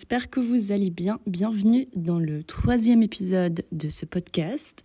j'espère 0.00 0.30
que 0.30 0.40
vous 0.40 0.72
allez 0.72 0.88
bien. 0.88 1.20
Bienvenue 1.26 1.86
dans 1.94 2.18
le 2.18 2.42
troisième 2.42 3.02
épisode 3.02 3.66
de 3.70 3.90
ce 3.90 4.06
podcast. 4.06 4.82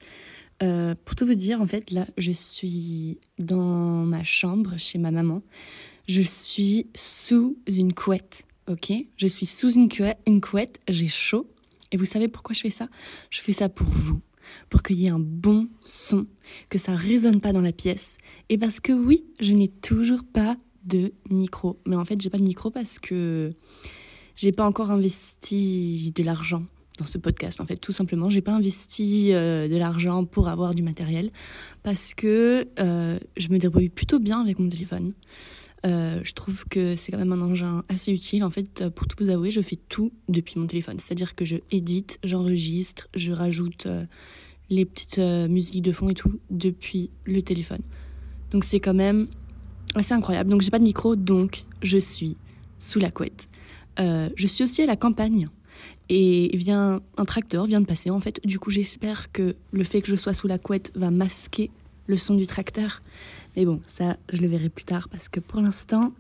Euh, 0.62 0.94
pour 1.06 1.16
tout 1.16 1.26
vous 1.26 1.36
dire, 1.36 1.62
en 1.62 1.68
fait, 1.68 1.90
là, 1.92 2.06
je 2.18 2.34
suis 2.34 3.22
dans 3.40 4.04
ma 4.04 4.24
chambre 4.24 4.78
chez 4.78 4.98
ma 4.98 5.12
maman. 5.12 5.42
Je 6.10 6.22
suis 6.22 6.88
sous 6.96 7.58
une 7.66 7.94
couette, 7.94 8.44
ok? 8.68 8.92
Je 9.16 9.28
suis 9.28 9.46
sous 9.46 9.72
une 9.72 9.88
couette, 9.88 10.18
une 10.28 10.42
couette, 10.42 10.82
j'ai 10.90 11.08
chaud. 11.08 11.50
Et 11.94 11.98
vous 11.98 12.04
savez 12.04 12.28
pourquoi 12.28 12.54
je 12.54 12.60
fais 12.60 12.70
ça? 12.70 12.90
Je 13.30 13.40
fais 13.40 13.54
ça 13.54 13.70
pour 13.70 13.88
vous, 13.88 14.20
pour 14.70 14.84
qu'il 14.84 15.00
y 15.00 15.06
ait 15.06 15.12
un 15.12 15.20
bon 15.20 15.70
son, 15.86 16.28
que 16.68 16.78
ça 16.78 16.94
résonne 16.94 17.40
pas 17.40 17.54
dans 17.54 17.62
la 17.62 17.72
pièce. 17.72 18.18
Et 18.50 18.58
parce 18.58 18.82
que 18.82 18.92
oui, 18.92 19.24
je 19.40 19.54
n'ai 19.54 19.70
toujours 19.70 20.26
pas 20.26 20.58
de 20.84 21.14
micro. 21.30 21.80
Mais 21.88 21.96
en 21.96 22.04
fait, 22.04 22.20
j'ai 22.20 22.30
pas 22.30 22.38
de 22.38 22.44
micro 22.44 22.70
parce 22.70 23.00
que 23.00 23.54
j'ai 24.36 24.52
pas 24.52 24.66
encore 24.66 24.92
investi 24.92 26.12
de 26.16 26.24
l'argent 26.24 26.64
dans 26.98 27.06
ce 27.06 27.18
podcast. 27.18 27.62
En 27.62 27.66
fait, 27.66 27.78
tout 27.78 27.92
simplement, 27.92 28.30
j'ai 28.30 28.42
pas 28.42 28.54
investi 28.54 29.34
euh, 29.34 29.68
de 29.68 29.78
l'argent 29.78 30.26
pour 30.26 30.48
avoir 30.48 30.74
du 30.74 30.84
matériel 30.84 31.32
parce 31.84 32.14
que 32.14 32.68
euh, 32.80 33.20
je 33.38 33.50
me 33.50 33.58
débrouille 33.58 33.90
plutôt 33.90 34.20
bien 34.20 34.42
avec 34.42 34.60
mon 34.60 34.70
téléphone. 34.70 35.14
Euh, 35.86 36.20
je 36.24 36.34
trouve 36.34 36.66
que 36.70 36.96
c'est 36.96 37.12
quand 37.12 37.18
même 37.18 37.34
un 37.34 37.42
engin 37.42 37.84
assez 37.90 38.12
utile. 38.12 38.44
En 38.44 38.50
fait, 38.50 38.88
pour 38.90 39.08
tout 39.08 39.24
vous 39.24 39.32
avouer, 39.32 39.52
je 39.52 39.62
fais 39.62 39.78
tout 39.90 40.12
depuis 40.30 40.60
mon 40.60 40.68
téléphone. 40.68 41.00
C'est-à-dire 41.00 41.36
que 41.36 41.46
je 41.46 41.58
édite, 41.72 42.20
j'enregistre, 42.24 43.08
je 43.14 43.32
rajoute 43.32 43.88
les 44.70 44.86
petites 44.86 45.20
musiques 45.20 45.84
de 45.84 45.92
fond 45.92 46.10
et 46.10 46.16
tout 46.16 46.40
depuis 46.50 47.12
le 47.26 47.42
téléphone. 47.42 47.82
Donc 48.52 48.64
c'est 48.64 48.80
quand 48.80 48.96
même 48.96 49.28
c'est 50.02 50.14
incroyable. 50.14 50.50
Donc 50.50 50.62
j'ai 50.62 50.72
pas 50.72 50.80
de 50.80 50.84
micro, 50.84 51.16
donc 51.16 51.66
je 51.84 51.98
suis 51.98 52.36
sous 52.80 53.00
la 53.00 53.12
couette. 53.12 53.48
Euh, 54.00 54.30
je 54.36 54.48
suis 54.48 54.64
aussi 54.64 54.82
à 54.82 54.86
la 54.86 54.96
campagne 54.96 55.50
et 56.10 56.52
vient 56.54 57.02
un 57.18 57.26
tracteur 57.26 57.66
vient 57.66 57.82
de 57.82 57.86
passer 57.86 58.10
en 58.10 58.20
fait. 58.20 58.40
Du 58.46 58.60
coup 58.60 58.70
j'espère 58.70 59.32
que 59.32 59.56
le 59.72 59.84
fait 59.84 60.02
que 60.02 60.08
je 60.08 60.16
sois 60.16 60.34
sous 60.34 60.48
la 60.48 60.58
couette 60.58 60.92
va 60.96 61.12
masquer 61.12 61.72
le 62.08 62.18
son 62.18 62.36
du 62.36 62.48
tracteur. 62.48 63.02
Mais 63.56 63.66
bon, 63.66 63.82
ça 63.88 64.18
je 64.32 64.42
le 64.42 64.48
verrai 64.48 64.70
plus 64.70 64.86
tard 64.86 65.10
parce 65.10 65.30
que 65.30 65.40
pour 65.40 65.62
l'instant 65.62 66.14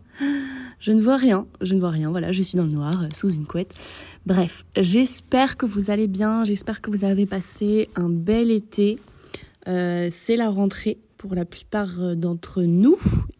je 0.79 0.91
ne 0.91 1.01
vois 1.01 1.17
rien. 1.17 1.47
Je 1.61 1.73
ne 1.73 1.79
vois 1.79 1.89
rien. 1.89 2.09
Voilà, 2.09 2.31
je 2.31 2.41
suis 2.41 2.57
dans 2.57 2.63
le 2.63 2.69
noir 2.69 3.03
euh, 3.03 3.07
sous 3.13 3.33
une 3.33 3.45
couette. 3.45 3.73
Bref, 4.25 4.65
j'espère 4.77 5.57
que 5.57 5.65
vous 5.65 5.91
allez 5.91 6.07
bien. 6.07 6.43
J'espère 6.43 6.81
que 6.81 6.89
vous 6.89 7.03
avez 7.03 7.25
passé 7.25 7.89
un 7.95 8.09
bel 8.09 8.51
été. 8.51 8.99
Euh, 9.67 10.09
c'est 10.11 10.35
la 10.35 10.49
rentrée 10.49 10.97
pour 11.25 11.35
la 11.35 11.45
plupart 11.45 12.01
euh, 12.01 12.15
d'entre 12.15 12.61
nous. 12.63 12.97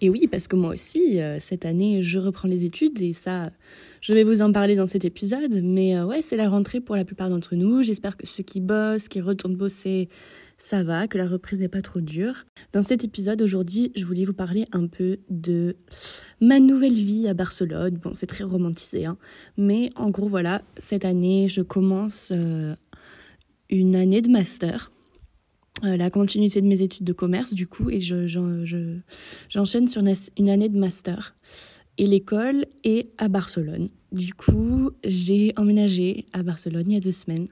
Et, 0.00 0.10
oui, 0.10 0.26
parce 0.26 0.48
que 0.48 0.56
moi 0.56 0.72
aussi, 0.72 1.20
euh, 1.20 1.38
cette 1.40 1.64
année, 1.64 2.02
je 2.02 2.18
reprends 2.18 2.48
les 2.48 2.64
études 2.64 3.00
et 3.00 3.12
ça, 3.12 3.50
je 4.00 4.12
vais 4.12 4.24
vous 4.24 4.40
en 4.40 4.52
parler 4.52 4.76
dans 4.76 4.86
cet 4.86 5.04
épisode. 5.04 5.60
Mais 5.62 5.96
euh, 5.96 6.04
ouais, 6.04 6.22
c'est 6.22 6.36
la 6.36 6.48
rentrée 6.48 6.80
pour 6.80 6.96
la 6.96 7.04
plupart 7.04 7.28
d'entre 7.28 7.54
nous. 7.54 7.82
J'espère 7.82 8.16
que 8.16 8.26
ceux 8.26 8.42
qui 8.42 8.60
bossent, 8.60 9.08
qui 9.08 9.20
retournent 9.20 9.56
bosser, 9.56 10.08
ça 10.58 10.84
va, 10.84 11.08
que 11.08 11.18
la 11.18 11.26
reprise 11.26 11.60
n'est 11.60 11.68
pas 11.68 11.82
trop 11.82 12.00
dure. 12.00 12.44
Dans 12.72 12.82
cet 12.82 13.04
épisode, 13.04 13.42
aujourd'hui, 13.42 13.92
je 13.96 14.04
voulais 14.04 14.24
vous 14.24 14.34
parler 14.34 14.66
un 14.72 14.86
peu 14.86 15.18
de 15.30 15.76
ma 16.40 16.60
nouvelle 16.60 16.94
vie 16.94 17.26
à 17.28 17.34
Barcelone. 17.34 17.98
Bon, 18.02 18.14
c'est 18.14 18.26
très 18.26 18.44
romantisé, 18.44 19.06
hein. 19.06 19.18
Mais 19.56 19.90
en 19.96 20.10
gros, 20.10 20.28
voilà, 20.28 20.62
cette 20.78 21.04
année, 21.04 21.48
je 21.48 21.62
commence 21.62 22.32
une 23.70 23.96
année 23.96 24.22
de 24.22 24.28
master 24.28 24.91
la 25.82 26.10
continuité 26.10 26.60
de 26.60 26.66
mes 26.66 26.82
études 26.82 27.04
de 27.04 27.12
commerce, 27.12 27.54
du 27.54 27.66
coup, 27.66 27.90
et 27.90 27.98
j'enchaîne 28.00 28.64
je, 29.88 29.88
sur 29.88 30.02
une 30.36 30.48
année 30.48 30.68
de 30.68 30.78
master. 30.78 31.34
Et 31.98 32.06
l'école 32.06 32.66
est 32.84 33.10
à 33.18 33.28
Barcelone. 33.28 33.88
Du 34.12 34.34
coup, 34.34 34.90
j'ai 35.04 35.52
emménagé 35.56 36.26
à 36.32 36.42
Barcelone 36.42 36.84
il 36.86 36.94
y 36.94 36.96
a 36.96 37.00
deux 37.00 37.12
semaines. 37.12 37.48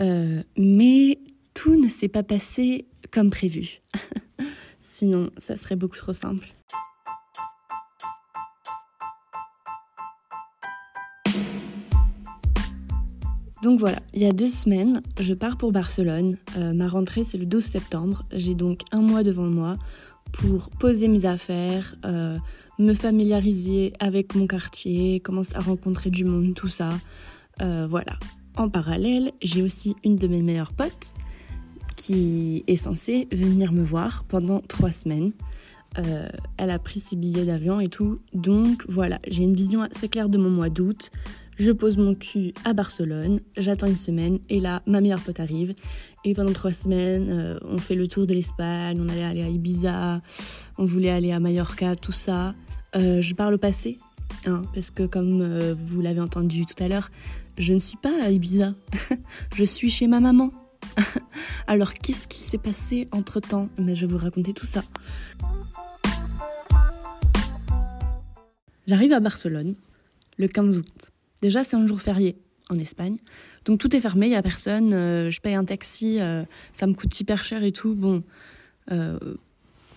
Euh, 0.00 0.42
mais 0.56 1.18
tout 1.54 1.76
ne 1.80 1.88
s'est 1.88 2.08
pas 2.08 2.22
passé 2.22 2.86
comme 3.10 3.30
prévu. 3.30 3.80
Sinon, 4.80 5.30
ça 5.38 5.56
serait 5.56 5.76
beaucoup 5.76 5.96
trop 5.96 6.12
simple. 6.12 6.48
Donc 13.62 13.78
voilà, 13.78 14.00
il 14.12 14.20
y 14.20 14.26
a 14.26 14.32
deux 14.32 14.48
semaines, 14.48 15.02
je 15.20 15.34
pars 15.34 15.56
pour 15.56 15.70
Barcelone. 15.70 16.36
Euh, 16.58 16.72
ma 16.72 16.88
rentrée, 16.88 17.22
c'est 17.22 17.38
le 17.38 17.46
12 17.46 17.62
septembre. 17.62 18.24
J'ai 18.32 18.56
donc 18.56 18.80
un 18.90 19.00
mois 19.00 19.22
devant 19.22 19.46
moi 19.46 19.76
pour 20.32 20.68
poser 20.70 21.06
mes 21.06 21.26
affaires, 21.26 21.94
euh, 22.04 22.38
me 22.80 22.92
familiariser 22.92 23.92
avec 24.00 24.34
mon 24.34 24.48
quartier, 24.48 25.20
commencer 25.20 25.54
à 25.54 25.60
rencontrer 25.60 26.10
du 26.10 26.24
monde, 26.24 26.54
tout 26.54 26.66
ça. 26.66 26.90
Euh, 27.60 27.86
voilà. 27.88 28.18
En 28.56 28.68
parallèle, 28.68 29.30
j'ai 29.42 29.62
aussi 29.62 29.94
une 30.02 30.16
de 30.16 30.26
mes 30.26 30.42
meilleures 30.42 30.72
potes 30.72 31.14
qui 31.96 32.64
est 32.66 32.76
censée 32.76 33.28
venir 33.30 33.70
me 33.70 33.84
voir 33.84 34.24
pendant 34.28 34.60
trois 34.60 34.90
semaines. 34.90 35.30
elle 36.56 36.70
a 36.70 36.78
pris 36.80 36.98
ses 36.98 37.14
billets 37.14 37.44
d'avion 37.44 37.78
et 37.78 37.88
tout. 37.88 38.18
Donc 38.34 38.84
voilà, 38.88 39.20
j'ai 39.28 39.44
une 39.44 39.54
vision 39.54 39.82
assez 39.82 40.08
claire 40.08 40.28
de 40.28 40.38
mon 40.38 40.50
mois 40.50 40.68
d'août. 40.68 41.10
Je 41.58 41.70
pose 41.70 41.96
mon 41.96 42.14
cul 42.14 42.54
à 42.64 42.72
Barcelone, 42.72 43.40
j'attends 43.56 43.86
une 43.86 43.96
semaine 43.96 44.38
et 44.48 44.58
là, 44.58 44.82
ma 44.86 45.00
meilleure 45.00 45.20
pote 45.20 45.38
arrive. 45.38 45.74
Et 46.24 46.34
pendant 46.34 46.52
trois 46.52 46.72
semaines, 46.72 47.28
euh, 47.30 47.58
on 47.62 47.78
fait 47.78 47.94
le 47.94 48.08
tour 48.08 48.26
de 48.26 48.32
l'Espagne, 48.32 48.98
on 49.00 49.08
allait 49.08 49.24
aller 49.24 49.42
à 49.42 49.48
Ibiza, 49.48 50.22
on 50.78 50.84
voulait 50.84 51.10
aller 51.10 51.32
à 51.32 51.40
Mallorca, 51.40 51.96
tout 51.96 52.12
ça. 52.12 52.54
Euh, 52.96 53.20
je 53.20 53.34
parle 53.34 53.54
au 53.54 53.58
passé, 53.58 53.98
hein, 54.46 54.62
parce 54.74 54.90
que 54.90 55.04
comme 55.04 55.40
euh, 55.42 55.74
vous 55.74 56.00
l'avez 56.00 56.20
entendu 56.20 56.64
tout 56.64 56.82
à 56.82 56.88
l'heure, 56.88 57.10
je 57.58 57.74
ne 57.74 57.78
suis 57.78 57.98
pas 57.98 58.12
à 58.22 58.30
Ibiza, 58.30 58.74
je 59.54 59.64
suis 59.64 59.90
chez 59.90 60.06
ma 60.06 60.20
maman. 60.20 60.50
Alors 61.66 61.92
qu'est-ce 61.94 62.28
qui 62.28 62.38
s'est 62.38 62.58
passé 62.58 63.08
entre-temps? 63.12 63.68
Mais 63.78 63.94
je 63.94 64.06
vais 64.06 64.12
vous 64.12 64.18
raconter 64.18 64.52
tout 64.52 64.66
ça. 64.66 64.82
J'arrive 68.86 69.12
à 69.12 69.20
Barcelone 69.20 69.74
le 70.38 70.48
15 70.48 70.78
août. 70.78 71.12
Déjà, 71.42 71.64
c'est 71.64 71.76
un 71.76 71.86
jour 71.86 72.00
férié 72.00 72.36
en 72.70 72.78
Espagne. 72.78 73.16
Donc 73.64 73.80
tout 73.80 73.94
est 73.94 74.00
fermé, 74.00 74.26
il 74.26 74.30
n'y 74.30 74.36
a 74.36 74.42
personne. 74.42 74.94
Euh, 74.94 75.30
je 75.30 75.40
paye 75.40 75.54
un 75.54 75.64
taxi, 75.64 76.20
euh, 76.20 76.44
ça 76.72 76.86
me 76.86 76.94
coûte 76.94 77.18
hyper 77.18 77.44
cher 77.44 77.64
et 77.64 77.72
tout. 77.72 77.94
Bon, 77.94 78.22
euh, 78.92 79.18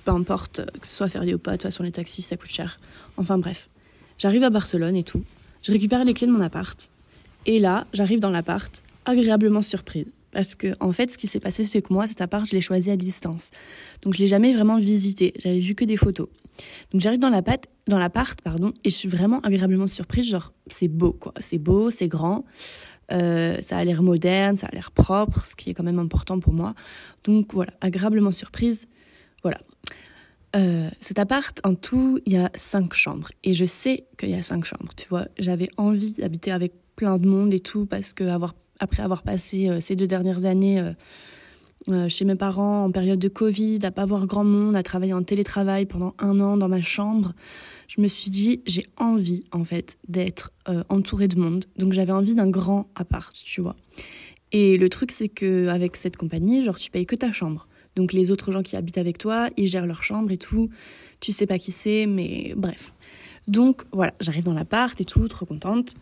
peu 0.04 0.12
importe 0.12 0.66
que 0.80 0.88
ce 0.88 0.96
soit 0.96 1.08
férié 1.08 1.36
ou 1.36 1.40
pas, 1.40 1.52
de 1.52 1.58
toute 1.58 1.64
façon, 1.64 1.84
les 1.84 1.92
taxis, 1.92 2.24
ça 2.24 2.36
coûte 2.36 2.50
cher. 2.50 2.80
Enfin 3.18 3.38
bref, 3.38 3.70
j'arrive 4.18 4.44
à 4.44 4.50
Barcelone 4.50 4.96
et 4.96 5.04
tout. 5.04 5.24
Je 5.62 5.72
récupère 5.72 6.04
les 6.04 6.14
clés 6.14 6.28
de 6.28 6.32
mon 6.32 6.42
appart. 6.42 6.92
Et 7.46 7.60
là, 7.60 7.84
j'arrive 7.94 8.20
dans 8.20 8.32
l'appart, 8.32 8.84
agréablement 9.06 9.62
surprise. 9.62 10.14
Parce 10.36 10.54
que, 10.54 10.74
en 10.82 10.92
fait, 10.92 11.10
ce 11.10 11.18
qui 11.18 11.28
s'est 11.28 11.40
passé, 11.40 11.64
c'est 11.64 11.82
que 11.82 11.94
moi, 11.94 12.08
cet 12.08 12.20
appart, 12.20 12.46
je 12.46 12.52
l'ai 12.52 12.60
choisi 12.60 12.92
à 12.92 12.98
distance. 12.98 13.52
Donc, 14.02 14.16
je 14.16 14.20
l'ai 14.20 14.28
jamais 14.28 14.54
vraiment 14.54 14.78
visité. 14.78 15.32
J'avais 15.40 15.62
vu 15.62 15.76
que 15.76 15.86
des 15.86 15.96
photos. 15.96 16.28
Donc, 16.92 17.00
j'arrive 17.00 17.22
dans 17.22 17.30
l'appart, 17.30 17.64
dans 17.88 17.98
l'appart, 17.98 18.42
pardon, 18.42 18.74
et 18.84 18.90
je 18.90 18.96
suis 18.96 19.08
vraiment 19.08 19.40
agréablement 19.40 19.88
surprise. 19.88 20.28
Genre, 20.28 20.52
c'est 20.68 20.90
beau, 20.90 21.14
quoi. 21.14 21.32
C'est 21.40 21.58
beau, 21.58 21.90
c'est 21.90 22.10
grand. 22.10 22.44
Euh, 23.14 23.62
ça 23.62 23.78
a 23.78 23.86
l'air 23.86 24.04
moderne, 24.04 24.58
ça 24.58 24.68
a 24.68 24.76
l'air 24.76 24.92
propre, 24.92 25.46
ce 25.46 25.56
qui 25.56 25.70
est 25.70 25.74
quand 25.74 25.84
même 25.84 26.00
important 26.00 26.42
pour 26.42 26.52
moi. 26.52 26.76
Donc, 27.24 27.54
voilà, 27.54 27.72
agréablement 27.80 28.34
surprise. 28.34 28.90
Voilà. 29.42 29.60
Euh, 30.58 30.90
cet 31.00 31.18
appart, 31.18 31.62
en 31.64 31.76
tout, 31.76 32.20
il 32.26 32.34
y 32.34 32.38
a 32.38 32.52
cinq 32.56 32.94
chambres. 32.94 33.30
Et 33.46 33.54
je 33.54 33.64
sais 33.64 34.06
qu'il 34.18 34.32
y 34.32 34.36
a 34.36 34.42
cinq 34.42 34.66
chambres. 34.66 34.94
Tu 34.98 35.08
vois, 35.08 35.30
j'avais 35.40 35.70
envie 35.78 36.12
d'habiter 36.12 36.52
avec 36.52 36.74
plein 36.98 37.20
de 37.20 37.26
monde 37.26 37.54
et 37.54 37.62
tout 37.62 37.86
parce 37.86 38.14
que 38.14 38.26
avoir 38.26 38.54
après 38.80 39.04
avoir 39.04 39.24
passé 39.24 39.70
euh, 39.70 39.80
ces 39.80 39.96
deux 39.96 40.08
dernières 40.08 40.46
années 40.46 40.80
euh, 40.80 40.94
euh, 41.90 42.10
chez 42.10 42.26
mes 42.26 42.36
parents 42.36 42.86
en 42.86 42.92
période 42.92 43.20
de 43.20 43.28
Covid, 43.28 43.80
à 43.84 43.92
pas 43.92 44.06
voir 44.06 44.26
grand 44.26 44.44
monde, 44.44 44.76
à 44.76 44.84
travailler 44.84 45.14
en 45.14 45.24
télétravail 45.24 45.86
pendant 45.86 46.16
un 46.20 46.40
an 46.40 46.58
dans 46.58 46.68
ma 46.68 46.82
chambre, 46.82 47.34
je 47.88 48.02
me 48.02 48.08
suis 48.08 48.32
dit 48.32 48.62
j'ai 48.66 48.88
envie 48.98 49.44
en 49.52 49.64
fait 49.66 49.98
d'être 50.08 50.52
entourée 50.90 51.28
de 51.28 51.40
monde. 51.40 51.66
Donc 51.78 51.94
j'avais 51.94 52.12
envie 52.12 52.34
d'un 52.34 52.50
grand 52.50 52.88
appart, 52.96 53.32
tu 53.36 53.62
vois. 53.62 53.76
Et 54.52 54.78
le 54.78 54.90
truc 54.90 55.12
c'est 55.12 55.30
que 55.30 55.68
avec 55.68 55.96
cette 55.96 56.18
compagnie, 56.18 56.64
genre 56.64 56.80
tu 56.80 56.90
payes 56.90 57.06
que 57.06 57.16
ta 57.16 57.32
chambre. 57.32 57.68
Donc 57.96 58.14
les 58.14 58.32
autres 58.32 58.52
gens 58.52 58.64
qui 58.64 58.76
habitent 58.76 58.98
avec 58.98 59.20
toi, 59.20 59.50
ils 59.56 59.68
gèrent 59.68 59.86
leur 59.86 60.02
chambre 60.02 60.32
et 60.32 60.38
tout. 60.38 60.72
Tu 61.20 61.32
sais 61.32 61.46
pas 61.46 61.60
qui 61.60 61.72
c'est, 61.72 62.08
mais 62.08 62.54
bref. 62.58 62.94
Donc 63.48 63.84
voilà, 63.92 64.16
j'arrive 64.20 64.46
dans 64.46 64.56
l'appart 64.56 65.00
et 65.00 65.06
tout, 65.06 65.28
trop 65.28 65.46
contente 65.46 65.94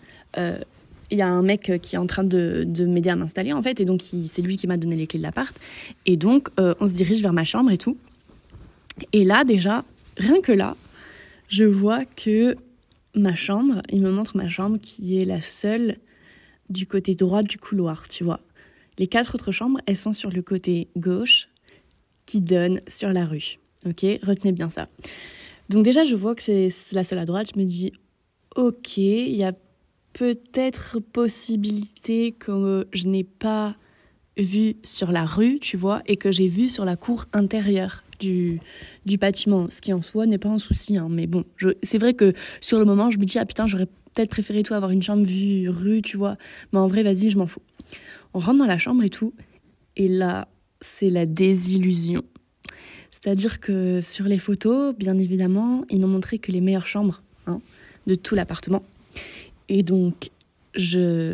il 1.13 1.19
y 1.19 1.21
a 1.21 1.27
un 1.27 1.43
mec 1.43 1.71
qui 1.81 1.95
est 1.95 1.99
en 1.99 2.07
train 2.07 2.23
de, 2.23 2.65
m'aider 2.85 3.09
à 3.09 3.15
m'installer 3.15 3.53
en 3.53 3.61
fait, 3.61 3.79
et 3.79 3.85
donc 3.85 4.01
c'est 4.01 4.41
lui 4.41 4.57
qui 4.57 4.67
m'a 4.67 4.77
donné 4.77 4.95
les 4.95 5.07
clés 5.07 5.19
de 5.19 5.23
l'appart. 5.23 5.55
Et 6.05 6.17
donc 6.17 6.49
euh, 6.59 6.73
on 6.79 6.87
se 6.87 6.93
dirige 6.93 7.21
vers 7.21 7.33
ma 7.33 7.43
chambre 7.43 7.71
et 7.71 7.77
tout. 7.77 7.97
Et 9.13 9.23
là 9.23 9.43
déjà, 9.43 9.85
rien 10.17 10.41
que 10.41 10.51
là, 10.51 10.75
je 11.49 11.63
vois 11.63 12.03
que 12.05 12.55
ma 13.15 13.35
chambre, 13.35 13.83
il 13.89 14.01
me 14.01 14.11
montre 14.11 14.35
ma 14.37 14.49
chambre 14.49 14.77
qui 14.79 15.19
est 15.21 15.25
la 15.25 15.39
seule 15.39 15.97
du 16.69 16.87
côté 16.87 17.13
droit 17.13 17.43
du 17.43 17.57
couloir, 17.57 18.09
tu 18.09 18.23
vois. 18.23 18.39
Les 18.97 19.07
quatre 19.07 19.35
autres 19.35 19.51
chambres, 19.51 19.79
elles 19.85 19.95
sont 19.95 20.13
sur 20.13 20.31
le 20.31 20.41
côté 20.41 20.87
gauche 20.97 21.49
qui 22.25 22.41
donne 22.41 22.81
sur 22.87 23.09
la 23.09 23.25
rue. 23.25 23.59
Ok, 23.85 24.05
retenez 24.23 24.51
bien 24.51 24.69
ça. 24.69 24.87
Donc 25.69 25.83
déjà, 25.83 26.03
je 26.03 26.15
vois 26.15 26.35
que 26.35 26.41
c'est 26.41 26.69
la 26.93 27.03
seule 27.03 27.19
à 27.19 27.25
droite. 27.25 27.51
Je 27.53 27.59
me 27.59 27.65
dis, 27.65 27.91
ok, 28.55 28.97
il 28.97 29.35
y 29.35 29.43
a 29.43 29.53
peut-être 30.13 30.99
possibilité 30.99 32.31
que 32.31 32.87
je 32.93 33.07
n'ai 33.07 33.23
pas 33.23 33.75
vu 34.37 34.77
sur 34.83 35.11
la 35.11 35.25
rue, 35.25 35.59
tu 35.59 35.77
vois, 35.77 36.01
et 36.05 36.17
que 36.17 36.31
j'ai 36.31 36.47
vu 36.47 36.69
sur 36.69 36.85
la 36.85 36.95
cour 36.95 37.25
intérieure 37.33 38.03
du, 38.19 38.59
du 39.05 39.17
bâtiment, 39.17 39.67
ce 39.67 39.81
qui 39.81 39.93
en 39.93 40.01
soi 40.01 40.25
n'est 40.25 40.37
pas 40.37 40.49
un 40.49 40.57
souci. 40.57 40.97
Hein, 40.97 41.07
mais 41.09 41.27
bon, 41.27 41.43
c'est 41.83 41.97
vrai 41.97 42.13
que 42.13 42.33
sur 42.61 42.79
le 42.79 42.85
moment, 42.85 43.11
je 43.11 43.19
me 43.19 43.25
dis, 43.25 43.37
ah 43.37 43.45
putain, 43.45 43.67
j'aurais 43.67 43.85
peut-être 43.85 44.29
préféré 44.29 44.63
tout 44.63 44.73
avoir 44.73 44.91
une 44.91 45.03
chambre 45.03 45.23
vue 45.23 45.69
rue, 45.69 46.01
tu 46.01 46.17
vois. 46.17 46.37
Mais 46.71 46.79
en 46.79 46.87
vrai, 46.87 47.03
vas-y, 47.03 47.29
je 47.29 47.37
m'en 47.37 47.47
fous. 47.47 47.61
On 48.33 48.39
rentre 48.39 48.59
dans 48.59 48.65
la 48.65 48.77
chambre 48.77 49.03
et 49.03 49.09
tout, 49.09 49.33
et 49.95 50.07
là, 50.07 50.47
c'est 50.81 51.09
la 51.09 51.25
désillusion. 51.25 52.23
C'est-à-dire 53.09 53.59
que 53.59 54.01
sur 54.01 54.25
les 54.25 54.39
photos, 54.39 54.95
bien 54.95 55.17
évidemment, 55.17 55.85
ils 55.89 55.99
n'ont 55.99 56.07
montré 56.07 56.39
que 56.39 56.51
les 56.51 56.59
meilleures 56.59 56.87
chambres 56.87 57.21
hein, 57.47 57.61
de 58.07 58.15
tout 58.15 58.35
l'appartement. 58.35 58.83
Et 59.75 59.81
donc, 59.81 60.29
je, 60.75 61.33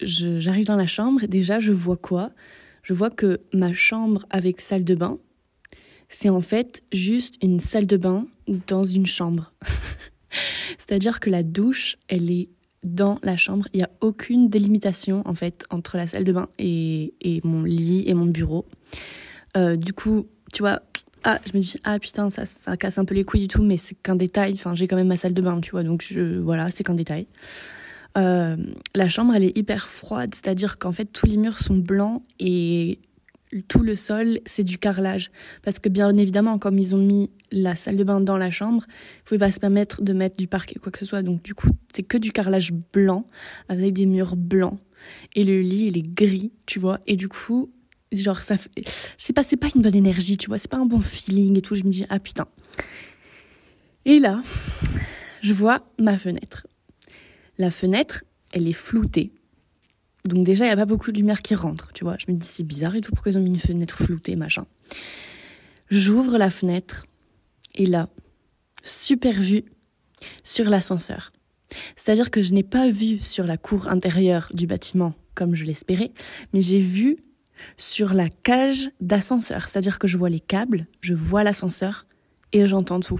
j'arrive 0.00 0.64
dans 0.64 0.76
la 0.76 0.86
chambre 0.86 1.26
déjà, 1.26 1.58
je 1.58 1.72
vois 1.72 1.96
quoi? 1.96 2.30
Je 2.84 2.94
vois 2.94 3.10
que 3.10 3.40
ma 3.52 3.72
chambre 3.72 4.24
avec 4.30 4.60
salle 4.60 4.84
de 4.84 4.94
bain, 4.94 5.18
c'est 6.08 6.28
en 6.28 6.40
fait 6.40 6.84
juste 6.92 7.34
une 7.42 7.58
salle 7.58 7.86
de 7.86 7.96
bain 7.96 8.28
dans 8.68 8.84
une 8.84 9.06
chambre. 9.06 9.52
C'est-à-dire 10.78 11.18
que 11.18 11.30
la 11.30 11.42
douche, 11.42 11.96
elle 12.06 12.30
est 12.30 12.48
dans 12.84 13.18
la 13.24 13.36
chambre. 13.36 13.66
Il 13.72 13.78
n'y 13.78 13.82
a 13.82 13.90
aucune 14.02 14.48
délimitation 14.48 15.24
en 15.26 15.34
fait 15.34 15.64
entre 15.70 15.96
la 15.96 16.06
salle 16.06 16.22
de 16.22 16.32
bain 16.32 16.48
et, 16.60 17.12
et 17.20 17.40
mon 17.42 17.64
lit 17.64 18.04
et 18.06 18.14
mon 18.14 18.26
bureau. 18.26 18.66
Euh, 19.56 19.74
du 19.74 19.92
coup, 19.92 20.28
tu 20.52 20.62
vois, 20.62 20.82
ah, 21.24 21.40
je 21.46 21.56
me 21.56 21.60
dis 21.60 21.76
ah 21.84 21.98
putain 21.98 22.30
ça, 22.30 22.46
ça 22.46 22.76
casse 22.76 22.98
un 22.98 23.04
peu 23.04 23.14
les 23.14 23.24
couilles 23.24 23.42
du 23.42 23.48
tout, 23.48 23.62
mais 23.62 23.76
c'est 23.76 23.94
qu'un 23.94 24.16
détail. 24.16 24.54
Enfin, 24.54 24.74
j'ai 24.74 24.86
quand 24.86 24.96
même 24.96 25.08
ma 25.08 25.16
salle 25.16 25.34
de 25.34 25.42
bain, 25.42 25.60
tu 25.60 25.72
vois, 25.72 25.82
donc 25.82 26.04
je, 26.08 26.38
voilà, 26.38 26.70
c'est 26.70 26.84
qu'un 26.84 26.94
détail. 26.94 27.26
Euh, 28.16 28.56
la 28.94 29.08
chambre, 29.08 29.34
elle 29.34 29.44
est 29.44 29.56
hyper 29.56 29.88
froide, 29.88 30.34
c'est-à-dire 30.34 30.78
qu'en 30.78 30.92
fait 30.92 31.06
tous 31.06 31.26
les 31.26 31.36
murs 31.36 31.58
sont 31.58 31.76
blancs 31.76 32.22
et 32.40 32.98
tout 33.68 33.82
le 33.82 33.96
sol, 33.96 34.40
c'est 34.46 34.64
du 34.64 34.78
carrelage. 34.78 35.30
Parce 35.62 35.78
que 35.78 35.88
bien 35.88 36.14
évidemment, 36.16 36.58
comme 36.58 36.78
ils 36.78 36.94
ont 36.94 37.04
mis 37.04 37.30
la 37.50 37.74
salle 37.74 37.96
de 37.96 38.04
bain 38.04 38.20
dans 38.20 38.36
la 38.36 38.50
chambre, 38.50 38.84
ils 38.88 39.24
pouvaient 39.24 39.38
pas 39.38 39.50
se 39.50 39.60
permettre 39.60 40.02
de 40.02 40.12
mettre 40.12 40.36
du 40.36 40.46
parquet 40.46 40.76
quoi 40.78 40.92
que 40.92 40.98
ce 40.98 41.06
soit. 41.06 41.22
Donc 41.22 41.42
du 41.42 41.54
coup, 41.54 41.70
c'est 41.94 42.02
que 42.02 42.18
du 42.18 42.32
carrelage 42.32 42.72
blanc 42.92 43.26
avec 43.68 43.94
des 43.94 44.06
murs 44.06 44.36
blancs. 44.36 44.78
Et 45.34 45.44
le 45.44 45.60
lit, 45.60 45.86
il 45.86 45.96
est 45.96 46.14
gris, 46.14 46.52
tu 46.66 46.78
vois. 46.78 47.00
Et 47.06 47.16
du 47.16 47.28
coup, 47.28 47.70
genre 48.12 48.42
ça 48.42 48.56
fait... 48.56 48.70
je 48.76 49.24
sais 49.24 49.32
pas, 49.32 49.42
c'est 49.42 49.56
pas 49.56 49.68
une 49.74 49.82
bonne 49.82 49.94
énergie, 49.94 50.36
tu 50.36 50.48
vois. 50.48 50.58
C'est 50.58 50.70
pas 50.70 50.78
un 50.78 50.86
bon 50.86 51.00
feeling 51.00 51.56
et 51.58 51.62
tout. 51.62 51.74
Je 51.74 51.84
me 51.84 51.90
dis, 51.90 52.04
ah 52.08 52.18
putain. 52.18 52.46
Et 54.04 54.18
là, 54.18 54.40
je 55.42 55.52
vois 55.52 55.86
ma 55.98 56.16
fenêtre. 56.16 56.66
La 57.58 57.70
fenêtre, 57.70 58.24
elle 58.52 58.66
est 58.68 58.72
floutée. 58.72 59.32
Donc 60.24 60.44
déjà, 60.44 60.64
il 60.64 60.68
n'y 60.68 60.72
a 60.72 60.76
pas 60.76 60.84
beaucoup 60.84 61.12
de 61.12 61.16
lumière 61.16 61.42
qui 61.42 61.54
rentre, 61.54 61.92
tu 61.92 62.04
vois. 62.04 62.16
Je 62.18 62.32
me 62.32 62.36
dis, 62.36 62.46
c'est 62.46 62.64
bizarre 62.64 62.96
et 62.96 63.00
tout, 63.00 63.12
pourquoi 63.12 63.32
ils 63.32 63.38
ont 63.38 63.42
mis 63.42 63.50
une 63.50 63.58
fenêtre 63.58 63.96
floutée, 63.96 64.36
machin. 64.36 64.66
J'ouvre 65.90 66.38
la 66.38 66.50
fenêtre 66.50 67.06
et 67.74 67.86
là, 67.86 68.08
super 68.82 69.40
vue 69.40 69.64
sur 70.42 70.68
l'ascenseur. 70.68 71.32
C'est-à-dire 71.96 72.30
que 72.30 72.42
je 72.42 72.52
n'ai 72.52 72.62
pas 72.62 72.90
vu 72.90 73.18
sur 73.18 73.44
la 73.44 73.56
cour 73.56 73.88
intérieure 73.88 74.50
du 74.54 74.66
bâtiment 74.66 75.14
comme 75.34 75.54
je 75.54 75.64
l'espérais, 75.64 76.12
mais 76.52 76.60
j'ai 76.60 76.80
vu 76.80 77.18
sur 77.76 78.14
la 78.14 78.28
cage 78.28 78.90
d'ascenseur. 79.00 79.68
C'est-à-dire 79.68 79.98
que 79.98 80.06
je 80.08 80.16
vois 80.16 80.30
les 80.30 80.40
câbles, 80.40 80.86
je 81.00 81.14
vois 81.14 81.44
l'ascenseur 81.44 82.06
et 82.52 82.66
j'entends 82.66 83.00
tout. 83.00 83.18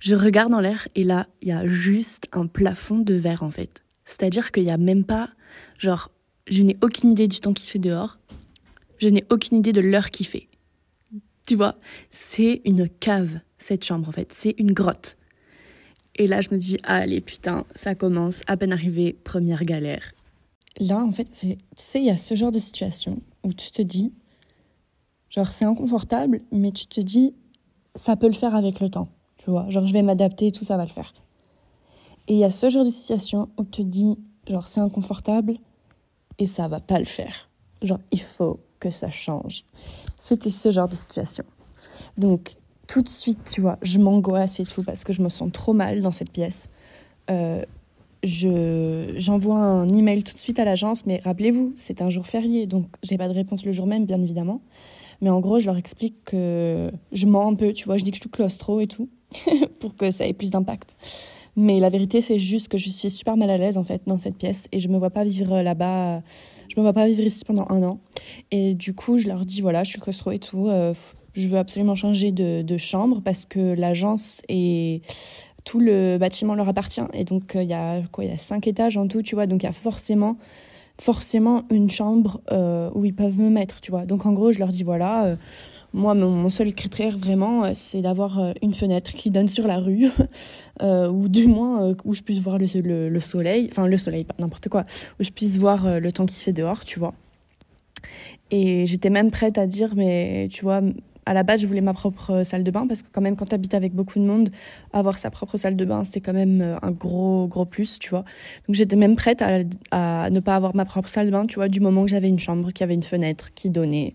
Je 0.00 0.14
regarde 0.14 0.52
en 0.54 0.60
l'air 0.60 0.88
et 0.94 1.04
là, 1.04 1.26
il 1.42 1.48
y 1.48 1.52
a 1.52 1.66
juste 1.66 2.28
un 2.32 2.46
plafond 2.46 2.98
de 2.98 3.14
verre 3.14 3.42
en 3.42 3.50
fait. 3.50 3.82
C'est-à-dire 4.04 4.52
qu'il 4.52 4.64
n'y 4.64 4.70
a 4.70 4.76
même 4.76 5.04
pas 5.04 5.30
Genre, 5.78 6.10
je 6.46 6.62
n'ai 6.62 6.76
aucune 6.82 7.10
idée 7.10 7.28
du 7.28 7.40
temps 7.40 7.52
qu'il 7.52 7.68
fait 7.68 7.78
dehors. 7.78 8.18
Je 8.98 9.08
n'ai 9.08 9.24
aucune 9.30 9.58
idée 9.58 9.72
de 9.72 9.80
l'heure 9.80 10.10
qu'il 10.10 10.26
fait. 10.26 10.48
Tu 11.46 11.54
vois, 11.54 11.76
c'est 12.10 12.62
une 12.64 12.88
cave, 12.88 13.40
cette 13.58 13.84
chambre 13.84 14.08
en 14.08 14.12
fait. 14.12 14.32
C'est 14.32 14.54
une 14.58 14.72
grotte. 14.72 15.16
Et 16.16 16.26
là, 16.26 16.40
je 16.40 16.48
me 16.50 16.56
dis, 16.56 16.78
allez, 16.82 17.20
putain, 17.20 17.66
ça 17.74 17.94
commence, 17.94 18.42
à 18.46 18.56
peine 18.56 18.72
arrivé, 18.72 19.14
première 19.22 19.64
galère. 19.64 20.12
Là, 20.78 20.98
en 20.98 21.12
fait, 21.12 21.24
tu 21.24 21.56
sais, 21.76 22.00
il 22.00 22.06
y 22.06 22.10
a 22.10 22.16
ce 22.16 22.34
genre 22.34 22.52
de 22.52 22.58
situation 22.58 23.20
où 23.44 23.52
tu 23.52 23.70
te 23.70 23.82
dis, 23.82 24.12
genre, 25.30 25.48
c'est 25.48 25.64
inconfortable, 25.64 26.42
mais 26.52 26.72
tu 26.72 26.86
te 26.86 27.00
dis, 27.00 27.34
ça 27.94 28.16
peut 28.16 28.26
le 28.26 28.34
faire 28.34 28.54
avec 28.54 28.80
le 28.80 28.90
temps. 28.90 29.08
Tu 29.38 29.50
vois, 29.50 29.68
genre, 29.70 29.86
je 29.86 29.92
vais 29.92 30.02
m'adapter, 30.02 30.52
tout 30.52 30.64
ça 30.64 30.76
va 30.76 30.84
le 30.84 30.90
faire. 30.90 31.14
Et 32.28 32.34
il 32.34 32.38
y 32.38 32.44
a 32.44 32.50
ce 32.50 32.68
genre 32.68 32.84
de 32.84 32.90
situation 32.90 33.48
où 33.56 33.64
tu 33.64 33.82
te 33.84 33.88
dis, 33.88 34.18
Genre, 34.48 34.66
c'est 34.68 34.80
inconfortable 34.80 35.56
et 36.38 36.46
ça 36.46 36.68
va 36.68 36.80
pas 36.80 36.98
le 36.98 37.04
faire. 37.04 37.48
Genre, 37.82 37.98
il 38.12 38.20
faut 38.20 38.60
que 38.78 38.90
ça 38.90 39.10
change. 39.10 39.64
C'était 40.20 40.50
ce 40.50 40.70
genre 40.70 40.88
de 40.88 40.94
situation. 40.94 41.44
Donc, 42.16 42.54
tout 42.86 43.02
de 43.02 43.08
suite, 43.08 43.42
tu 43.44 43.60
vois, 43.60 43.78
je 43.82 43.98
m'angoisse 43.98 44.60
et 44.60 44.64
tout 44.64 44.84
parce 44.84 45.02
que 45.02 45.12
je 45.12 45.20
me 45.20 45.28
sens 45.28 45.50
trop 45.52 45.72
mal 45.72 46.00
dans 46.00 46.12
cette 46.12 46.30
pièce. 46.30 46.68
Euh, 47.30 47.64
je 48.26 49.14
j'envoie 49.16 49.58
un 49.58 49.88
email 49.88 50.22
tout 50.22 50.34
de 50.34 50.38
suite 50.38 50.58
à 50.58 50.64
l'agence, 50.64 51.06
mais 51.06 51.20
rappelez-vous, 51.24 51.72
c'est 51.76 52.02
un 52.02 52.10
jour 52.10 52.26
férié, 52.26 52.66
donc 52.66 52.86
j'ai 53.02 53.16
pas 53.16 53.28
de 53.28 53.34
réponse 53.34 53.64
le 53.64 53.72
jour 53.72 53.86
même, 53.86 54.04
bien 54.04 54.20
évidemment. 54.20 54.60
Mais 55.20 55.30
en 55.30 55.40
gros, 55.40 55.60
je 55.60 55.66
leur 55.66 55.76
explique 55.76 56.16
que 56.24 56.90
je 57.12 57.26
mens 57.26 57.48
un 57.48 57.54
peu, 57.54 57.72
tu 57.72 57.86
vois, 57.86 57.96
je 57.96 58.04
dis 58.04 58.10
que 58.10 58.16
je 58.16 58.22
suis 58.22 58.30
claustro 58.30 58.80
et 58.80 58.86
tout, 58.86 59.08
pour 59.80 59.94
que 59.96 60.10
ça 60.10 60.26
ait 60.26 60.34
plus 60.34 60.50
d'impact. 60.50 60.94
Mais 61.56 61.80
la 61.80 61.88
vérité, 61.88 62.20
c'est 62.20 62.38
juste 62.38 62.68
que 62.68 62.76
je 62.76 62.90
suis 62.90 63.08
super 63.08 63.36
mal 63.38 63.48
à 63.48 63.56
l'aise 63.56 63.78
en 63.78 63.84
fait 63.84 64.02
dans 64.06 64.18
cette 64.18 64.36
pièce 64.36 64.68
et 64.72 64.78
je 64.78 64.88
me 64.88 64.98
vois 64.98 65.08
pas 65.08 65.24
vivre 65.24 65.62
là-bas. 65.62 66.20
Je 66.68 66.78
me 66.78 66.82
vois 66.82 66.92
pas 66.92 67.06
vivre 67.06 67.22
ici 67.22 67.44
pendant 67.46 67.66
un 67.70 67.82
an. 67.82 67.98
Et 68.50 68.74
du 68.74 68.94
coup, 68.94 69.16
je 69.16 69.26
leur 69.26 69.46
dis 69.46 69.62
voilà, 69.62 69.82
je 69.82 69.90
suis 69.90 70.00
claustro 70.00 70.32
et 70.32 70.38
tout. 70.38 70.68
Euh, 70.68 70.92
je 71.36 71.48
veux 71.48 71.58
absolument 71.58 71.94
changer 71.94 72.32
de, 72.32 72.76
chambre 72.76 73.20
parce 73.22 73.44
que 73.44 73.74
l'agence 73.74 74.42
et 74.48 75.02
tout 75.66 75.80
le 75.80 76.16
bâtiment 76.16 76.54
leur 76.54 76.68
appartient. 76.70 77.02
Et 77.12 77.24
donc, 77.24 77.54
euh, 77.54 77.62
il 77.62 77.68
y 77.68 77.74
a 77.74 77.98
y 77.98 78.30
a 78.30 78.38
cinq 78.38 78.66
étages 78.66 78.96
en 78.96 79.06
tout, 79.06 79.20
tu 79.20 79.34
vois. 79.34 79.46
Donc, 79.46 79.62
il 79.62 79.66
y 79.66 79.68
a 79.68 79.72
forcément 79.72 80.38
forcément 80.98 81.64
une 81.70 81.90
chambre 81.90 82.40
euh, 82.50 82.88
où 82.94 83.04
ils 83.04 83.14
peuvent 83.14 83.38
me 83.38 83.50
mettre, 83.50 83.82
tu 83.82 83.90
vois. 83.90 84.06
Donc, 84.06 84.24
en 84.24 84.32
gros, 84.32 84.52
je 84.52 84.58
leur 84.58 84.68
dis 84.68 84.82
voilà 84.82 85.36
moi, 85.96 86.14
mon, 86.14 86.48
seul 86.50 86.74
critère 86.74 87.16
vraiment, 87.16 87.64
euh, 87.64 87.70
c'est 87.74 88.02
d'avoir 88.02 88.38
euh, 88.38 88.52
une 88.62 88.74
fenêtre 88.74 89.12
qui 89.14 89.30
donne 89.30 89.48
sur 89.48 89.66
la 89.66 89.78
rue, 89.78 90.08
euh, 90.82 91.08
ou 91.08 91.28
du 91.28 91.46
moins 91.46 91.94
où 92.04 92.12
je 92.12 92.22
puisse 92.22 92.38
voir 92.38 92.58
le, 92.58 93.08
le, 93.08 93.20
soleil, 93.20 93.68
enfin 93.70 93.86
le 93.86 93.98
soleil, 93.98 94.24
pas 94.24 94.34
n'importe 94.38 94.68
quoi, 94.68 94.84
où 95.18 95.24
je 95.24 95.30
puisse 95.30 95.56
voir 95.56 95.98
le 95.98 96.12
temps 96.12 96.26
qui 96.26 96.38
fait 96.38 96.52
dehors, 96.52 96.84
tu 96.84 96.98
vois. 96.98 97.14
Et 98.50 98.86
j'étais 98.86 99.10
même 99.10 99.30
prête 99.30 99.58
à 99.58 99.66
dire, 99.66 99.94
mais 99.96 100.48
tu 100.52 100.62
vois, 100.62 100.82
à 101.26 101.34
la 101.34 101.42
base, 101.42 101.60
je 101.60 101.66
voulais 101.66 101.80
ma 101.80 101.92
propre 101.92 102.44
salle 102.44 102.62
de 102.62 102.70
bain 102.70 102.86
parce 102.86 103.02
que 103.02 103.08
quand 103.12 103.20
même, 103.20 103.36
quand 103.36 103.46
tu 103.46 103.54
habites 103.54 103.74
avec 103.74 103.92
beaucoup 103.92 104.20
de 104.20 104.24
monde, 104.24 104.50
avoir 104.92 105.18
sa 105.18 105.30
propre 105.30 105.56
salle 105.56 105.74
de 105.74 105.84
bain, 105.84 106.04
c'est 106.04 106.20
quand 106.20 106.32
même 106.32 106.60
euh, 106.60 106.76
un 106.82 106.92
gros, 106.92 107.48
gros 107.48 107.64
plus, 107.64 107.98
tu 107.98 108.10
vois. 108.10 108.24
Donc 108.66 108.76
j'étais 108.76 108.96
même 108.96 109.16
prête 109.16 109.42
à, 109.42 109.58
à, 109.90 110.30
ne 110.30 110.40
pas 110.40 110.54
avoir 110.54 110.74
ma 110.76 110.84
propre 110.84 111.08
salle 111.08 111.26
de 111.26 111.32
bain, 111.32 111.46
tu 111.46 111.56
vois, 111.56 111.68
du 111.68 111.80
moment 111.80 112.04
que 112.04 112.10
j'avais 112.10 112.28
une 112.28 112.38
chambre 112.38 112.70
qui 112.70 112.84
avait 112.84 112.94
une 112.94 113.02
fenêtre 113.02 113.52
qui 113.54 113.70
donnait 113.70 114.14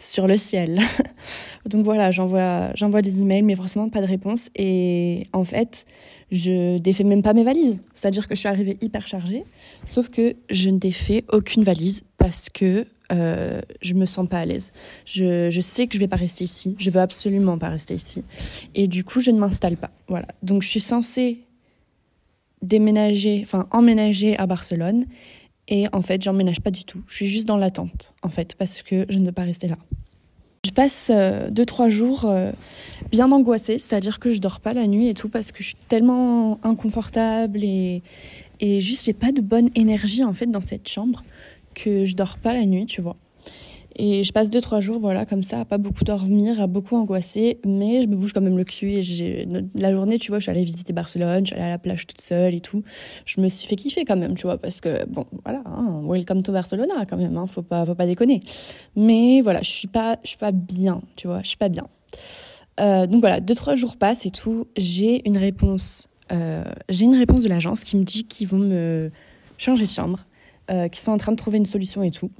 sur 0.00 0.26
le 0.26 0.36
ciel. 0.36 0.80
Donc 1.66 1.84
voilà, 1.84 2.10
j'envoie, 2.10 2.70
j'envoie 2.74 3.02
des 3.02 3.22
emails, 3.22 3.42
mais 3.42 3.54
forcément 3.54 3.88
pas 3.88 4.00
de 4.00 4.06
réponse. 4.06 4.48
Et 4.56 5.22
en 5.32 5.44
fait, 5.44 5.86
je 6.32 6.78
défais 6.78 7.04
même 7.04 7.22
pas 7.22 7.34
mes 7.34 7.44
valises. 7.44 7.80
C'est-à-dire 7.92 8.26
que 8.26 8.34
je 8.34 8.40
suis 8.40 8.48
arrivée 8.48 8.78
hyper 8.80 9.06
chargée, 9.06 9.44
sauf 9.86 10.08
que 10.08 10.34
je 10.50 10.70
ne 10.70 10.78
défais 10.78 11.24
aucune 11.32 11.62
valise 11.62 12.02
parce 12.16 12.48
que 12.50 12.84
euh, 13.10 13.60
je 13.80 13.94
me 13.94 14.06
sens 14.06 14.28
pas 14.28 14.38
à 14.38 14.44
l'aise. 14.44 14.72
Je, 15.04 15.60
sais 15.60 15.86
que 15.86 15.94
je 15.94 15.98
vais 15.98 16.08
pas 16.08 16.16
rester 16.16 16.44
ici. 16.44 16.74
Je 16.78 16.90
veux 16.90 17.00
absolument 17.00 17.58
pas 17.58 17.68
rester 17.68 17.94
ici. 17.94 18.24
Et 18.74 18.86
du 18.86 19.04
coup, 19.04 19.20
je 19.20 19.30
ne 19.30 19.38
m'installe 19.38 19.76
pas. 19.76 19.90
Voilà. 20.08 20.26
Donc, 20.42 20.62
je 20.62 20.68
suis 20.68 20.80
censée 20.80 21.40
déménager, 22.62 23.40
enfin, 23.42 23.66
emménager 23.70 24.36
à 24.38 24.46
Barcelone. 24.46 25.06
Et 25.68 25.86
en 25.92 26.02
fait, 26.02 26.22
j'emménage 26.22 26.60
pas 26.60 26.70
du 26.70 26.84
tout. 26.84 27.02
Je 27.06 27.14
suis 27.14 27.26
juste 27.26 27.46
dans 27.46 27.56
l'attente, 27.56 28.14
en 28.22 28.30
fait, 28.30 28.54
parce 28.56 28.82
que 28.82 29.06
je 29.08 29.18
ne 29.18 29.26
veux 29.26 29.32
pas 29.32 29.42
rester 29.42 29.68
là. 29.68 29.76
Je 30.64 30.70
passe 30.72 31.10
euh, 31.14 31.50
deux, 31.50 31.64
trois 31.64 31.88
jours 31.88 32.24
euh, 32.24 32.50
bien 33.10 33.30
angoissée, 33.30 33.78
c'est-à-dire 33.78 34.18
que 34.18 34.30
je 34.30 34.40
dors 34.40 34.60
pas 34.60 34.72
la 34.72 34.86
nuit 34.86 35.08
et 35.08 35.14
tout 35.14 35.28
parce 35.28 35.52
que 35.52 35.62
je 35.62 35.68
suis 35.68 35.76
tellement 35.88 36.58
inconfortable 36.64 37.62
et, 37.62 38.02
et 38.60 38.80
juste 38.80 39.04
j'ai 39.04 39.12
pas 39.12 39.30
de 39.30 39.40
bonne 39.40 39.70
énergie 39.76 40.24
en 40.24 40.32
fait 40.32 40.46
dans 40.46 40.60
cette 40.60 40.88
chambre 40.88 41.22
que 41.82 42.04
je 42.04 42.14
dors 42.16 42.38
pas 42.38 42.54
la 42.54 42.64
nuit, 42.64 42.86
tu 42.86 43.00
vois. 43.00 43.16
Et 44.00 44.22
je 44.22 44.32
passe 44.32 44.48
deux, 44.48 44.60
trois 44.60 44.78
jours, 44.78 45.00
voilà, 45.00 45.26
comme 45.26 45.42
ça, 45.42 45.60
à 45.60 45.64
pas 45.64 45.78
beaucoup 45.78 46.04
dormir, 46.04 46.60
à 46.60 46.68
beaucoup 46.68 46.94
angoisser, 46.96 47.58
mais 47.66 48.02
je 48.02 48.06
me 48.06 48.14
bouge 48.14 48.32
quand 48.32 48.40
même 48.40 48.56
le 48.56 48.62
cul. 48.64 48.92
Et 48.92 49.02
j'ai, 49.02 49.48
la 49.74 49.92
journée, 49.92 50.18
tu 50.18 50.30
vois, 50.30 50.38
je 50.38 50.44
suis 50.44 50.50
allée 50.50 50.62
visiter 50.62 50.92
Barcelone, 50.92 51.44
je 51.44 51.46
suis 51.46 51.54
allée 51.56 51.64
à 51.64 51.70
la 51.70 51.78
plage 51.78 52.06
toute 52.06 52.20
seule 52.20 52.54
et 52.54 52.60
tout. 52.60 52.84
Je 53.24 53.40
me 53.40 53.48
suis 53.48 53.66
fait 53.66 53.74
kiffer 53.74 54.04
quand 54.04 54.16
même, 54.16 54.34
tu 54.34 54.46
vois, 54.46 54.56
parce 54.56 54.80
que, 54.80 55.04
bon, 55.06 55.26
voilà, 55.44 55.62
hein, 55.66 56.00
welcome 56.04 56.42
to 56.42 56.52
Barcelona 56.52 57.06
quand 57.10 57.16
même, 57.16 57.36
hein, 57.36 57.48
faut 57.48 57.62
pas, 57.62 57.84
faut 57.84 57.96
pas 57.96 58.06
déconner. 58.06 58.40
Mais 58.94 59.40
voilà, 59.40 59.62
je 59.62 59.70
suis 59.70 59.88
pas, 59.88 60.18
je 60.22 60.28
suis 60.28 60.38
pas 60.38 60.52
bien, 60.52 61.02
tu 61.16 61.26
vois, 61.26 61.42
je 61.42 61.48
suis 61.48 61.56
pas 61.56 61.68
bien. 61.68 61.88
Euh, 62.78 63.08
donc 63.08 63.20
voilà, 63.20 63.40
deux, 63.40 63.56
trois 63.56 63.74
jours 63.74 63.96
passent 63.96 64.26
et 64.26 64.30
tout. 64.30 64.68
J'ai 64.76 65.26
une 65.26 65.36
réponse 65.36 66.08
euh, 66.32 66.64
j'ai 66.88 67.04
une 67.04 67.16
réponse 67.16 67.42
de 67.42 67.48
l'agence 67.48 67.84
qui 67.84 67.96
me 67.96 68.04
dit 68.04 68.24
qu'ils 68.24 68.48
vont 68.48 68.58
me 68.58 69.10
changer 69.56 69.84
de 69.84 69.90
chambre, 69.90 70.26
euh, 70.70 70.88
qu'ils 70.88 71.02
sont 71.02 71.12
en 71.12 71.18
train 71.18 71.32
de 71.32 71.36
trouver 71.36 71.58
une 71.58 71.66
solution 71.66 72.02
et 72.02 72.10
tout. 72.10 72.30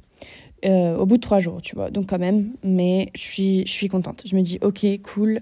Euh, 0.65 0.97
au 0.97 1.07
bout 1.07 1.17
de 1.17 1.23
trois 1.23 1.39
jours, 1.39 1.63
tu 1.63 1.77
vois. 1.77 1.91
Donc 1.91 2.07
quand 2.09 2.19
même, 2.19 2.53
mais 2.65 3.11
je 3.15 3.21
suis, 3.21 3.67
je 3.67 3.71
suis 3.71 3.89
contente. 3.89 4.23
Je 4.27 4.35
me 4.35 4.43
dis, 4.43 4.59
ok, 4.61 4.85
cool, 5.03 5.41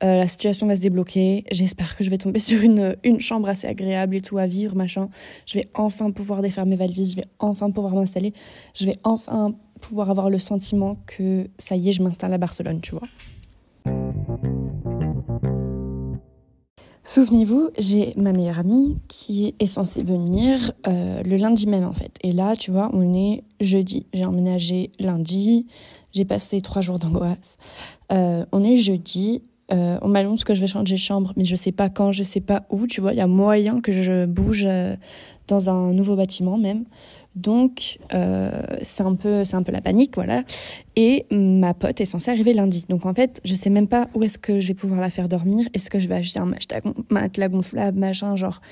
la 0.00 0.26
situation 0.28 0.66
va 0.66 0.76
se 0.76 0.80
débloquer. 0.80 1.44
J'espère 1.50 1.96
que 1.96 2.04
je 2.04 2.10
vais 2.10 2.18
tomber 2.18 2.38
sur 2.40 2.62
une, 2.62 2.96
une 3.04 3.20
chambre 3.20 3.48
assez 3.48 3.66
agréable 3.66 4.16
et 4.16 4.20
tout 4.20 4.38
à 4.38 4.46
vivre, 4.46 4.74
machin. 4.76 5.08
Je 5.46 5.58
vais 5.58 5.68
enfin 5.74 6.10
pouvoir 6.10 6.40
défaire 6.40 6.66
mes 6.66 6.76
valises, 6.76 7.10
je 7.10 7.16
vais 7.16 7.26
enfin 7.38 7.70
pouvoir 7.70 7.94
m'installer. 7.94 8.32
Je 8.74 8.86
vais 8.86 8.98
enfin 9.04 9.54
pouvoir 9.80 10.10
avoir 10.10 10.30
le 10.30 10.38
sentiment 10.38 10.96
que 11.06 11.48
ça 11.58 11.76
y 11.76 11.90
est, 11.90 11.92
je 11.92 12.02
m'installe 12.02 12.32
à 12.32 12.38
Barcelone, 12.38 12.80
tu 12.80 12.92
vois. 12.92 13.06
Souvenez-vous, 17.08 17.70
j'ai 17.78 18.14
ma 18.16 18.32
meilleure 18.32 18.58
amie 18.58 18.98
qui 19.06 19.54
est 19.60 19.66
censée 19.66 20.02
venir 20.02 20.72
euh, 20.88 21.22
le 21.22 21.36
lundi 21.36 21.68
même 21.68 21.84
en 21.84 21.92
fait. 21.92 22.10
Et 22.22 22.32
là, 22.32 22.56
tu 22.56 22.72
vois, 22.72 22.90
on 22.92 23.14
est 23.14 23.44
jeudi. 23.60 24.06
J'ai 24.12 24.24
emménagé 24.24 24.90
lundi, 24.98 25.68
j'ai 26.12 26.24
passé 26.24 26.60
trois 26.60 26.82
jours 26.82 26.98
d'angoisse. 26.98 27.58
Euh, 28.10 28.44
on 28.50 28.64
est 28.64 28.74
jeudi, 28.74 29.44
euh, 29.70 30.00
on 30.02 30.08
m'annonce 30.08 30.42
que 30.42 30.52
je 30.52 30.60
vais 30.60 30.66
changer 30.66 30.96
de 30.96 31.00
chambre, 31.00 31.32
mais 31.36 31.44
je 31.44 31.54
sais 31.54 31.70
pas 31.70 31.88
quand, 31.90 32.10
je 32.10 32.24
sais 32.24 32.40
pas 32.40 32.64
où, 32.70 32.88
tu 32.88 33.00
vois. 33.00 33.12
Il 33.12 33.18
y 33.18 33.20
a 33.20 33.28
moyen 33.28 33.80
que 33.80 33.92
je 33.92 34.26
bouge 34.26 34.68
dans 35.46 35.70
un 35.70 35.92
nouveau 35.92 36.16
bâtiment 36.16 36.58
même. 36.58 36.86
Donc, 37.36 37.98
euh, 38.14 38.62
c'est 38.80 39.02
un, 39.02 39.14
peu, 39.14 39.44
un 39.52 39.62
peu 39.62 39.70
la 39.70 39.82
panique, 39.82 40.14
voilà. 40.14 40.42
Et 40.96 41.26
ma 41.30 41.74
pote 41.74 42.00
est 42.00 42.06
censée 42.06 42.30
arriver 42.30 42.54
lundi. 42.54 42.86
Donc, 42.88 43.04
en 43.04 43.12
fait, 43.12 43.42
je 43.44 43.54
sais 43.54 43.68
même 43.68 43.88
pas 43.88 44.08
où 44.14 44.22
est-ce 44.22 44.38
que 44.38 44.58
je 44.58 44.68
vais 44.68 44.74
pouvoir 44.74 45.00
la 45.00 45.10
faire 45.10 45.28
dormir. 45.28 45.68
Est-ce 45.74 45.90
que 45.90 45.98
je 45.98 46.08
vais 46.08 46.14
acheter 46.14 46.40
un 46.40 46.50
matelas 47.10 47.48
gonflable, 47.48 47.98
machin, 47.98 48.36
genre, 48.36 48.62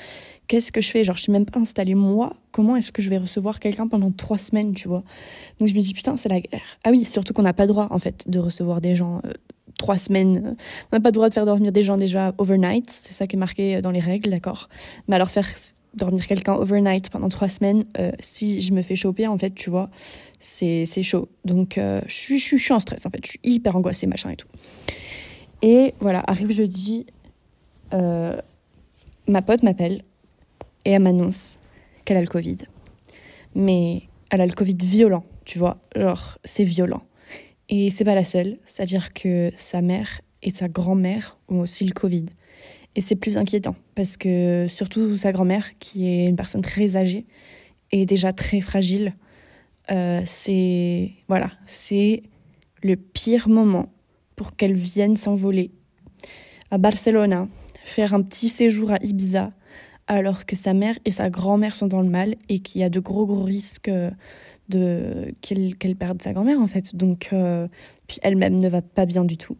qu'est-ce 0.48 0.72
que 0.72 0.80
je 0.80 0.90
fais? 0.90 1.04
Genre, 1.04 1.16
je 1.16 1.22
suis 1.24 1.32
même 1.32 1.44
pas 1.44 1.60
installée 1.60 1.94
moi. 1.94 2.34
Comment 2.52 2.74
est-ce 2.76 2.90
que 2.90 3.02
je 3.02 3.10
vais 3.10 3.18
recevoir 3.18 3.60
quelqu'un 3.60 3.86
pendant 3.86 4.10
trois 4.10 4.38
semaines, 4.38 4.72
tu 4.72 4.88
vois? 4.88 5.04
Donc, 5.58 5.68
je 5.68 5.74
me 5.74 5.80
dis, 5.80 5.92
putain, 5.92 6.16
c'est 6.16 6.30
la 6.30 6.40
guerre. 6.40 6.62
Ah 6.84 6.90
oui, 6.90 7.04
surtout 7.04 7.34
qu'on 7.34 7.42
n'a 7.42 7.52
pas 7.52 7.66
droit, 7.66 7.88
en 7.90 7.98
fait, 7.98 8.24
de 8.30 8.38
recevoir 8.38 8.80
des 8.80 8.96
gens 8.96 9.20
euh, 9.26 9.32
trois 9.76 9.98
semaines. 9.98 10.56
On 10.90 10.96
n'a 10.96 11.00
pas 11.00 11.10
le 11.10 11.12
droit 11.12 11.28
de 11.28 11.34
faire 11.34 11.44
dormir 11.44 11.70
des 11.70 11.82
gens 11.82 11.98
déjà 11.98 12.32
overnight. 12.38 12.88
C'est 12.88 13.12
ça 13.12 13.26
qui 13.26 13.36
est 13.36 13.38
marqué 13.38 13.82
dans 13.82 13.90
les 13.90 14.00
règles, 14.00 14.30
d'accord? 14.30 14.70
Mais 15.06 15.16
alors, 15.16 15.30
faire 15.30 15.46
dormir 15.96 16.26
quelqu'un 16.26 16.54
overnight 16.54 17.10
pendant 17.10 17.28
trois 17.28 17.48
semaines, 17.48 17.84
euh, 17.98 18.12
si 18.20 18.60
je 18.60 18.72
me 18.72 18.82
fais 18.82 18.96
choper, 18.96 19.26
en 19.26 19.38
fait, 19.38 19.54
tu 19.54 19.70
vois, 19.70 19.90
c'est, 20.38 20.84
chaud. 21.02 21.28
Donc, 21.44 21.78
euh, 21.78 22.00
je, 22.06 22.12
suis, 22.12 22.38
je, 22.38 22.56
suis, 22.56 22.72
en 22.72 22.80
stress, 22.80 23.06
en 23.06 23.10
fait. 23.10 23.24
Je 23.24 23.30
suis 23.30 23.40
hyper 23.42 23.76
angoissée, 23.76 24.06
machin 24.06 24.30
et 24.30 24.36
tout. 24.36 24.48
Et 25.62 25.94
voilà, 26.00 26.22
arrive 26.26 26.50
jeudi, 26.50 27.06
euh, 27.92 28.36
ma 29.26 29.42
pote 29.42 29.62
m'appelle 29.62 30.02
et 30.84 30.90
elle 30.90 31.02
m'annonce 31.02 31.58
qu'elle 32.04 32.16
a 32.16 32.20
le 32.20 32.26
Covid. 32.26 32.58
Mais 33.54 34.02
elle 34.30 34.40
a 34.40 34.46
le 34.46 34.52
Covid 34.52 34.76
violent, 34.82 35.24
tu 35.44 35.58
vois. 35.58 35.78
Genre, 35.96 36.38
c'est 36.44 36.64
violent. 36.64 37.02
Et 37.68 37.90
c'est 37.90 38.04
pas 38.04 38.14
la 38.14 38.24
seule. 38.24 38.58
C'est-à-dire 38.64 39.12
que 39.14 39.50
sa 39.56 39.80
mère 39.80 40.20
et 40.42 40.50
sa 40.50 40.68
grand-mère 40.68 41.38
ont 41.48 41.60
aussi 41.60 41.84
le 41.84 41.92
Covid. 41.92 42.26
Et 42.96 43.00
c'est 43.00 43.16
plus 43.16 43.36
inquiétant 43.36 43.74
parce 43.94 44.16
que 44.16 44.66
surtout 44.68 45.16
sa 45.16 45.32
grand-mère, 45.32 45.78
qui 45.78 46.08
est 46.08 46.26
une 46.26 46.36
personne 46.36 46.62
très 46.62 46.96
âgée 46.96 47.26
et 47.90 48.06
déjà 48.06 48.32
très 48.32 48.60
fragile, 48.60 49.14
euh, 49.90 50.22
c'est 50.24 51.12
voilà, 51.28 51.50
le 52.82 52.96
pire 52.96 53.48
moment 53.48 53.92
pour 54.36 54.56
qu'elle 54.56 54.74
vienne 54.74 55.16
s'envoler 55.16 55.70
à 56.70 56.78
Barcelona, 56.78 57.48
faire 57.82 58.14
un 58.14 58.22
petit 58.22 58.48
séjour 58.48 58.92
à 58.92 58.96
Ibiza, 59.02 59.52
alors 60.06 60.46
que 60.46 60.56
sa 60.56 60.74
mère 60.74 60.98
et 61.04 61.10
sa 61.10 61.30
grand-mère 61.30 61.74
sont 61.74 61.86
dans 61.86 62.02
le 62.02 62.08
mal 62.08 62.36
et 62.48 62.58
qu'il 62.60 62.80
y 62.80 62.84
a 62.84 62.90
de 62.90 63.00
gros 63.00 63.26
gros 63.26 63.42
risques 63.42 63.90
de 64.68 65.34
qu'elle 65.40 65.96
perde 65.96 66.22
sa 66.22 66.32
grand-mère 66.32 66.60
en 66.60 66.66
fait. 66.66 66.94
Donc 66.94 67.30
euh, 67.32 67.68
elle-même 68.22 68.58
ne 68.58 68.68
va 68.68 68.82
pas 68.82 69.06
bien 69.06 69.24
du 69.24 69.36
tout. 69.36 69.56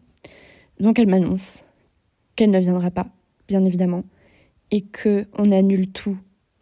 Donc 0.79 0.99
elle 0.99 1.07
m'annonce 1.07 1.63
qu'elle 2.35 2.51
ne 2.51 2.59
viendra 2.59 2.91
pas 2.91 3.07
bien 3.47 3.63
évidemment, 3.63 4.03
et 4.71 4.81
que 4.81 5.25
on 5.37 5.51
annule 5.51 5.91
tout 5.91 6.17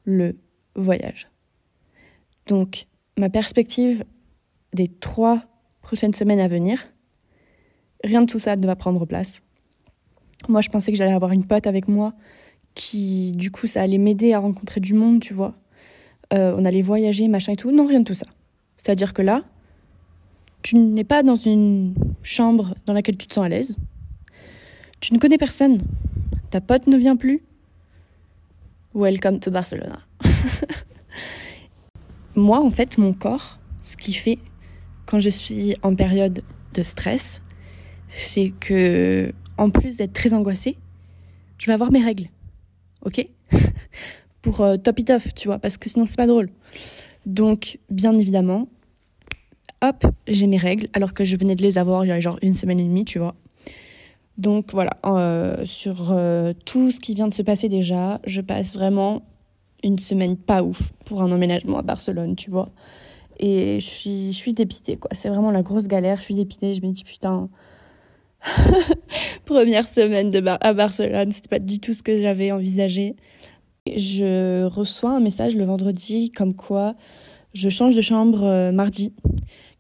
le 0.06 0.38
voyage. 0.76 1.30
Donc, 2.48 2.88
ma 3.18 3.30
perspective 3.30 4.04
des 4.74 4.88
trois 4.88 5.44
prochaines 5.82 6.14
semaines 6.14 6.40
à 6.40 6.48
venir, 6.48 6.88
rien 8.04 8.22
de 8.22 8.28
tout 8.28 8.40
ça 8.40 8.56
ne 8.56 8.66
va 8.66 8.76
prendre 8.76 9.06
place. 9.06 9.42
Moi, 10.50 10.62
je 10.62 10.70
pensais 10.70 10.92
que 10.92 10.98
j'allais 10.98 11.14
avoir 11.14 11.32
une 11.32 11.46
pote 11.46 11.68
avec 11.68 11.88
moi 11.88 12.14
qui, 12.76 13.32
du 13.34 13.52
coup, 13.52 13.68
ça 13.68 13.82
allait 13.82 13.98
m'aider 13.98 14.34
à 14.34 14.40
rencontrer 14.40 14.82
du 14.82 14.94
monde, 14.94 15.22
tu 15.22 15.34
vois. 15.34 15.56
Euh, 16.34 16.56
on 16.58 16.66
allait 16.66 16.82
voyager, 16.82 17.28
machin 17.28 17.54
et 17.54 17.56
tout. 17.56 17.72
Non, 17.72 17.86
rien 17.86 18.00
de 18.00 18.06
tout 18.06 18.14
ça. 18.14 18.26
C'est-à-dire 18.78 19.14
que 19.14 19.22
là, 19.22 19.44
tu 20.64 20.76
n'es 20.78 21.04
pas 21.04 21.24
dans 21.24 21.36
une 21.36 21.94
chambre 22.24 22.76
dans 22.86 22.94
laquelle 22.94 23.18
tu 23.18 23.28
te 23.28 23.34
sens 23.34 23.46
à 23.46 23.50
l'aise. 23.50 23.78
Tu 25.00 25.14
ne 25.14 25.20
connais 25.20 25.38
personne 25.38 25.80
ta 26.54 26.62
pote 26.62 26.86
ne 26.86 26.98
vient 26.98 27.16
plus? 27.16 27.42
Welcome 28.94 29.40
to 29.40 29.50
Barcelona. 29.50 30.04
Moi, 32.36 32.64
en 32.64 32.70
fait, 32.70 33.00
mon 33.00 33.12
corps, 33.12 33.58
ce 33.82 33.98
qui 33.98 34.14
fait 34.14 34.38
quand 35.08 35.20
je 35.20 35.32
suis 35.32 35.76
en 35.82 35.96
période 35.96 36.44
de 36.76 36.82
stress, 36.84 37.42
c'est 38.08 38.54
que, 38.60 39.34
en 39.58 39.72
plus 39.72 39.98
d'être 39.98 40.14
très 40.14 40.36
angoissée, 40.36 40.78
je 41.58 41.66
vais 41.66 41.74
avoir 41.74 41.92
mes 41.92 42.04
règles. 42.04 42.30
Ok? 43.04 43.28
Pour 44.44 44.62
euh, 44.62 44.78
top 44.78 45.00
it 45.00 45.10
off, 45.10 45.34
tu 45.34 45.48
vois, 45.48 45.58
parce 45.58 45.80
que 45.80 45.90
sinon 45.90 46.06
c'est 46.06 46.18
pas 46.18 46.28
drôle. 46.28 46.52
Donc, 47.26 47.80
bien 47.90 48.16
évidemment, 48.16 48.68
hop, 49.82 50.06
j'ai 50.28 50.46
mes 50.46 50.58
règles, 50.58 50.88
alors 50.94 51.16
que 51.16 51.24
je 51.24 51.36
venais 51.36 51.56
de 51.56 51.64
les 51.64 51.80
avoir 51.80 52.06
il 52.06 52.10
y 52.10 52.12
a 52.12 52.20
genre 52.20 52.38
une 52.44 52.54
semaine 52.54 52.80
et 52.80 52.84
demie, 52.84 53.06
tu 53.06 53.18
vois. 53.18 53.34
Donc 54.38 54.72
voilà, 54.74 54.92
euh, 55.06 55.66
sur 55.66 56.12
euh, 56.12 56.54
tout 56.66 56.92
ce 56.92 57.00
qui 57.00 57.14
vient 57.14 57.28
de 57.28 57.34
se 57.34 57.44
passer 57.44 57.70
déjà, 57.70 58.20
je 58.26 58.42
passe 58.42 58.76
vraiment 58.76 59.22
une 59.84 60.00
semaine 60.00 60.38
pas 60.38 60.64
ouf 60.64 60.94
pour 61.06 61.22
un 61.22 61.32
emménagement 61.32 61.80
à 61.80 61.82
Barcelone, 61.82 62.36
tu 62.36 62.50
vois. 62.50 62.70
Et 63.40 63.80
je 63.80 64.32
suis, 64.32 64.54
dépitée, 64.54 64.98
quoi. 64.98 65.10
C'est 65.14 65.30
vraiment 65.30 65.52
la 65.52 65.62
grosse 65.62 65.88
galère. 65.88 66.18
Je 66.18 66.24
suis 66.24 66.36
dépitée. 66.36 66.74
Je 66.74 66.82
me 66.82 66.92
dis, 66.92 67.04
putain, 67.04 67.50
première 69.46 69.88
semaine 69.88 70.32
à 70.62 70.74
Barcelone, 70.74 71.32
c'était 71.32 71.50
pas 71.50 71.60
du 71.60 71.80
tout 71.80 71.94
ce 71.94 72.04
que 72.04 72.18
j'avais 72.18 72.52
envisagé. 72.52 73.16
Je 73.88 74.64
reçois 74.66 75.12
un 75.12 75.20
message 75.20 75.56
le 75.56 75.66
vendredi 75.66 76.32
comme 76.32 76.56
quoi 76.56 76.96
je 77.54 77.70
change 77.70 77.96
de 77.96 78.02
chambre 78.02 78.44
euh, 78.44 78.72
mardi 78.72 79.14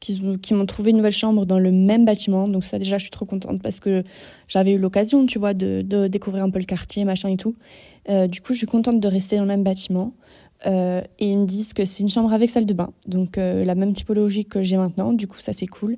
qui, 0.03 0.53
m'ont 0.53 0.65
trouvé 0.65 0.91
une 0.91 0.97
nouvelle 0.97 1.13
chambre 1.13 1.45
dans 1.45 1.59
le 1.59 1.71
même 1.71 2.03
bâtiment. 2.03 2.47
Donc 2.47 2.63
ça 2.65 2.77
déjà, 2.77 2.97
je 2.97 3.03
suis 3.03 3.11
trop 3.11 3.25
contente 3.25 3.61
parce 3.61 3.79
que 3.79 4.03
j'avais 4.47 4.73
eu 4.73 4.77
l'occasion, 4.77 5.25
tu 5.25 5.39
vois, 5.39 5.53
de, 5.53 6.07
découvrir 6.07 6.43
un 6.43 6.49
peu 6.49 6.59
le 6.59 6.65
quartier, 6.65 7.05
machin 7.05 7.29
et 7.29 7.37
tout. 7.37 7.55
Euh, 8.09 8.27
du 8.27 8.41
coup, 8.41 8.53
je 8.53 8.59
suis 8.59 8.67
contente 8.67 8.99
de 8.99 9.07
rester 9.07 9.37
dans 9.37 9.43
le 9.43 9.47
même 9.47 9.63
bâtiment. 9.63 10.13
Euh, 10.65 11.01
et 11.19 11.31
ils 11.31 11.37
me 11.37 11.45
disent 11.45 11.73
que 11.73 11.83
c'est 11.83 12.03
une 12.03 12.09
chambre 12.09 12.31
avec 12.31 12.49
salle 12.49 12.65
de 12.65 12.73
bain, 12.73 12.93
donc 13.05 13.37
euh, 13.37 13.65
la 13.65 13.75
même 13.75 13.91
typologie 13.91 14.45
que 14.45 14.63
j'ai 14.63 14.77
maintenant. 14.77 15.11
Du 15.11 15.27
coup, 15.27 15.39
ça 15.41 15.51
c'est 15.51 15.67
cool 15.67 15.97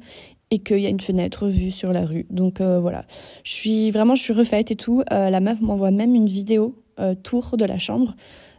et 0.49 0.57
qu'il 0.57 0.79
y 0.79 0.87
a 0.87 0.89
une 0.89 0.99
fenêtre 0.99 1.47
vue 1.47 1.69
sur 1.69 1.93
la 1.93 2.03
rue. 2.03 2.25
Donc 2.31 2.61
voilà, 2.61 3.05
je 3.43 3.51
suis 3.51 3.91
vraiment, 3.91 4.15
je 4.15 4.23
suis 4.23 4.33
refaite 4.33 4.71
et 4.71 4.75
tout. 4.75 5.03
la 5.11 5.39
meuf 5.39 5.61
m'envoie 5.61 5.91
même 5.91 6.15
une 6.15 6.27
vidéo 6.27 6.75
tour 7.23 7.57
de 7.57 7.65
la 7.65 7.77
chambre 7.77 8.15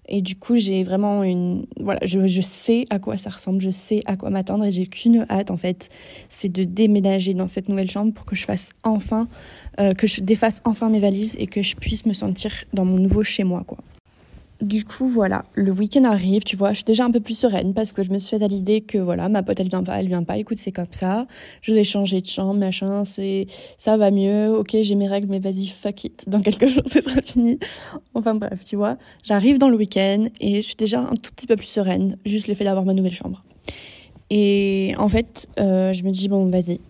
et 0.09 0.23
du 0.23 0.37
coup, 0.37 0.57
j'ai 0.57 0.85
vraiment 0.85 1.23
une. 1.25 1.67
Voilà, 1.81 2.01
je, 2.05 2.27
je, 2.27 2.41
sais 2.41 2.85
à 2.91 2.99
quoi 2.99 3.17
ça 3.17 3.31
ressemble, 3.31 3.61
je 3.61 3.71
sais 3.71 4.01
à 4.07 4.17
quoi 4.17 4.31
m'attendre 4.31 4.65
et 4.65 4.71
j'ai 4.71 4.87
qu'une 4.87 5.27
hâte 5.29 5.51
en 5.51 5.57
fait, 5.57 5.89
c'est 6.29 6.49
de 6.49 6.65
déménager 6.65 7.35
dans 7.35 7.47
cette 7.47 7.69
nouvelle 7.69 7.91
chambre 7.91 8.13
pour 8.13 8.25
que 8.25 8.37
je 8.37 8.45
fasse 8.45 8.71
enfin, 8.85 9.29
euh, 9.81 9.95
que 9.95 10.07
je 10.07 10.21
défasse 10.21 10.61
enfin 10.65 10.89
mes 10.91 11.01
valises 11.01 11.37
et 11.39 11.47
que 11.47 11.63
je 11.63 11.75
puisse 11.77 12.07
me 12.07 12.13
sentir 12.13 12.53
dans 12.73 12.85
mon 12.85 12.99
nouveau 12.99 13.23
chez 13.23 13.45
moi 13.45 13.65
quoi. 13.67 13.79
Du 14.63 14.87
coup, 14.87 15.07
voilà, 15.07 15.45
le 15.55 15.71
week-end 15.71 16.05
arrive, 16.05 16.43
tu 16.43 16.57
vois, 16.57 16.71
je 16.71 16.77
suis 16.77 16.85
déjà 16.85 17.05
un 17.05 17.11
peu 17.11 17.21
plus 17.21 17.39
sereine 17.39 17.75
parce 17.75 17.93
que 17.93 18.03
je 18.03 18.11
me 18.11 18.19
suis 18.19 18.39
fait 18.39 18.43
à 18.43 18.49
l'idée 18.49 18.81
que 18.81 18.97
voilà, 18.97 19.29
ma 19.29 19.43
pote 19.43 19.61
elle 19.61 19.69
vient 19.69 19.83
pas, 19.83 20.01
elle 20.01 20.09
vient 20.09 20.23
pas, 20.23 20.39
écoute, 20.39 20.57
c'est 20.57 20.73
comme 20.73 20.87
ça, 20.93 21.27
je 21.61 21.75
vais 21.75 21.85
changer 21.85 22.23
de 22.23 22.27
chambre, 22.27 22.59
machin, 22.59 23.05
c'est, 23.05 23.47
ça 23.77 23.99
va 23.99 24.11
mieux, 24.11 24.57
ok, 24.57 24.75
j'ai 24.81 24.95
mes 24.95 25.09
règles, 25.09 25.29
mais 25.29 25.41
vas-y, 25.41 25.67
fuck 25.67 26.05
it, 26.05 26.27
dans 26.27 26.41
quelques 26.41 26.67
jours, 26.69 26.85
ce 26.87 27.03
sera 27.03 27.21
fini. 27.21 27.59
Enfin 28.15 28.35
bref, 28.35 28.65
tu 28.65 28.77
vois, 28.77 28.97
j'arrive 29.23 29.59
dans 29.59 29.69
le 29.69 29.77
week-end 29.77 30.25
et 30.41 30.63
je 30.63 30.67
suis 30.67 30.77
déjà 30.77 31.01
un 31.01 31.15
tout 31.15 31.33
petit 31.37 31.47
peu 31.47 31.57
plus 31.57 31.67
sereine, 31.67 32.17
juste 32.25 32.49
le 32.49 32.55
fait 32.55 32.65
d'avoir 32.65 32.87
ma 32.87 32.95
nouvelle 32.95 33.15
chambre. 33.15 33.45
Et 34.31 34.95
en 34.97 35.11
fait, 35.11 35.49
euh, 35.61 35.93
je 35.93 36.03
me 36.03 36.11
dis, 36.11 36.29
bon, 36.29 36.49
vas-y, 36.49 36.81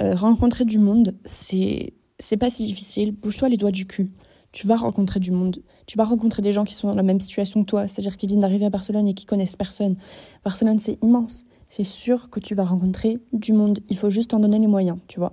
euh, 0.00 0.16
rencontrer 0.16 0.64
du 0.64 0.78
monde, 0.78 1.14
c'est, 1.24 1.92
c'est 2.18 2.36
pas 2.36 2.50
si 2.50 2.66
difficile, 2.66 3.12
bouge-toi 3.12 3.48
les 3.48 3.56
doigts 3.56 3.70
du 3.70 3.86
cul 3.86 4.10
tu 4.52 4.66
vas 4.66 4.76
rencontrer 4.76 5.20
du 5.20 5.30
monde. 5.30 5.62
Tu 5.86 5.96
vas 5.98 6.04
rencontrer 6.04 6.42
des 6.42 6.52
gens 6.52 6.64
qui 6.64 6.74
sont 6.74 6.88
dans 6.88 6.94
la 6.94 7.02
même 7.02 7.20
situation 7.20 7.62
que 7.62 7.68
toi, 7.68 7.88
c'est-à-dire 7.88 8.16
qui 8.16 8.26
viennent 8.26 8.40
d'arriver 8.40 8.66
à 8.66 8.70
Barcelone 8.70 9.08
et 9.08 9.14
qui 9.14 9.26
connaissent 9.26 9.56
personne. 9.56 9.96
Barcelone, 10.44 10.78
c'est 10.78 11.02
immense. 11.02 11.44
C'est 11.68 11.84
sûr 11.84 12.28
que 12.30 12.38
tu 12.38 12.54
vas 12.54 12.64
rencontrer 12.64 13.18
du 13.32 13.52
monde. 13.52 13.80
Il 13.88 13.96
faut 13.96 14.10
juste 14.10 14.34
en 14.34 14.40
donner 14.40 14.58
les 14.58 14.66
moyens, 14.66 14.98
tu 15.08 15.18
vois. 15.18 15.32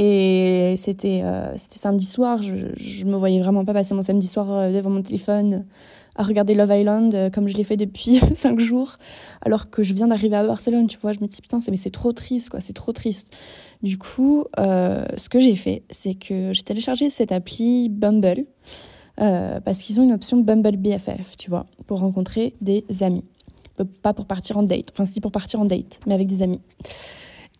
Et 0.00 0.74
c'était 0.76 1.24
c'était 1.56 1.78
samedi 1.80 2.06
soir, 2.06 2.40
je, 2.40 2.54
je 2.76 3.04
me 3.04 3.16
voyais 3.16 3.40
vraiment 3.40 3.64
pas 3.64 3.72
passer 3.74 3.94
mon 3.94 4.02
samedi 4.02 4.28
soir 4.28 4.70
devant 4.70 4.90
mon 4.90 5.02
téléphone 5.02 5.66
à 6.18 6.24
regarder 6.24 6.54
Love 6.54 6.72
Island 6.76 7.14
euh, 7.14 7.30
comme 7.30 7.48
je 7.48 7.56
l'ai 7.56 7.64
fait 7.64 7.76
depuis 7.76 8.20
cinq 8.34 8.58
jours, 8.58 8.96
alors 9.40 9.70
que 9.70 9.82
je 9.82 9.94
viens 9.94 10.08
d'arriver 10.08 10.36
à 10.36 10.44
Barcelone, 10.46 10.88
tu 10.88 10.98
vois. 10.98 11.12
Je 11.12 11.20
me 11.20 11.28
dis, 11.28 11.40
putain, 11.40 11.58
mais 11.70 11.76
c'est 11.76 11.90
trop 11.90 12.12
triste, 12.12 12.50
quoi, 12.50 12.60
c'est 12.60 12.72
trop 12.72 12.92
triste. 12.92 13.32
Du 13.82 13.96
coup, 13.96 14.44
euh, 14.58 15.06
ce 15.16 15.28
que 15.28 15.38
j'ai 15.38 15.54
fait, 15.54 15.84
c'est 15.90 16.14
que 16.14 16.52
j'ai 16.52 16.62
téléchargé 16.62 17.08
cette 17.08 17.30
appli 17.30 17.88
Bumble, 17.88 18.44
euh, 19.20 19.60
parce 19.60 19.78
qu'ils 19.80 20.00
ont 20.00 20.02
une 20.02 20.12
option 20.12 20.38
Bumble 20.38 20.76
BFF, 20.76 21.36
tu 21.38 21.50
vois, 21.50 21.66
pour 21.86 22.00
rencontrer 22.00 22.54
des 22.60 22.84
amis. 23.00 23.24
Pas 24.02 24.12
pour 24.12 24.26
partir 24.26 24.58
en 24.58 24.64
date, 24.64 24.86
enfin 24.92 25.06
si 25.06 25.20
pour 25.20 25.30
partir 25.30 25.60
en 25.60 25.64
date, 25.64 26.00
mais 26.04 26.14
avec 26.14 26.26
des 26.26 26.42
amis. 26.42 26.60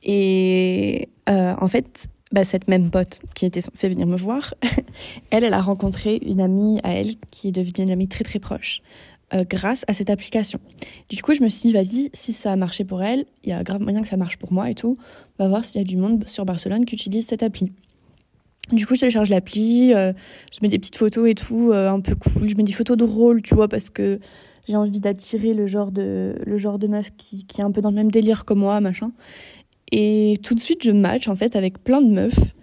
Et 0.03 1.09
en 1.29 1.69
fait, 1.69 2.09
bah, 2.33 2.45
cette 2.45 2.69
même 2.69 2.91
pote 2.91 3.21
qui 3.35 3.47
était 3.47 3.61
censée 3.61 3.89
venir 3.89 4.07
me 4.07 4.17
voir, 4.17 4.55
elle, 5.31 5.45
elle 5.45 5.55
a 5.55 5.61
rencontré 5.61 6.21
une 6.25 6.41
amie 6.41 6.81
à 6.83 6.93
elle 6.93 7.15
qui 7.31 7.49
est 7.49 7.53
devenue 7.53 7.85
une 7.85 7.91
amie 7.91 8.09
très 8.09 8.25
très 8.25 8.39
proche 8.39 8.83
euh, 9.35 9.45
grâce 9.49 9.85
à 9.89 9.93
cette 9.93 10.11
application. 10.11 10.59
Du 11.09 11.23
coup, 11.23 11.35
je 11.35 11.43
me 11.43 11.49
suis 11.49 11.69
dit, 11.69 11.73
vas-y, 11.73 12.11
si 12.13 12.33
ça 12.33 12.53
a 12.53 12.57
marché 12.57 12.85
pour 12.85 13.03
elle, 13.03 13.27
il 13.45 13.51
y 13.51 13.53
a 13.53 13.63
grave 13.63 13.83
moyen 13.83 14.03
que 14.03 14.09
ça 14.09 14.17
marche 14.17 14.37
pour 14.37 14.53
moi 14.53 14.71
et 14.71 14.75
tout. 14.75 14.97
On 15.39 15.45
va 15.45 15.49
voir 15.49 15.65
s'il 15.65 15.79
y 15.79 15.85
a 15.85 15.87
du 15.87 15.97
monde 15.97 16.27
sur 16.27 16.45
Barcelone 16.45 16.85
qui 16.85 16.95
utilise 16.95 17.27
cette 17.27 17.43
appli. 17.43 17.73
Du 18.73 18.87
coup, 18.87 18.95
je 18.95 19.01
télécharge 19.01 19.31
l'appli, 19.31 19.95
euh, 19.95 20.13
je 20.53 20.59
mets 20.63 20.69
des 20.69 20.79
petites 20.79 20.97
photos 20.97 21.29
et 21.29 21.35
tout, 21.35 21.73
euh, 21.73 21.91
un 21.91 22.01
peu 22.01 22.15
cool. 22.15 22.49
Je 22.49 22.57
mets 22.57 22.63
des 22.63 22.73
photos 22.73 22.97
drôles, 22.97 23.41
tu 23.41 23.55
vois, 23.55 23.69
parce 23.69 23.89
que 23.89 24.21
j'ai 24.67 24.77
envie 24.77 25.01
d'attirer 25.01 25.55
le 25.55 25.67
genre 25.67 25.91
de 25.91 26.39
le 26.45 26.59
genre 26.59 26.79
de 26.79 26.87
meuf 26.87 27.11
qui, 27.17 27.47
qui 27.47 27.61
est 27.61 27.65
un 27.65 27.71
peu 27.71 27.81
dans 27.81 27.89
le 27.91 27.97
même 27.97 28.11
délire 28.11 28.45
que 28.45 28.53
moi, 28.53 28.81
machin. 28.81 29.13
Et 29.93 30.39
tout 30.43 30.55
de 30.55 30.61
suite, 30.61 30.83
je 30.83 30.91
match 30.91 31.29
en 31.29 31.35
fait 31.35 31.57
avec 31.57 31.83
plein 31.83 32.03
de 32.03 32.11
meufs. 32.11 32.55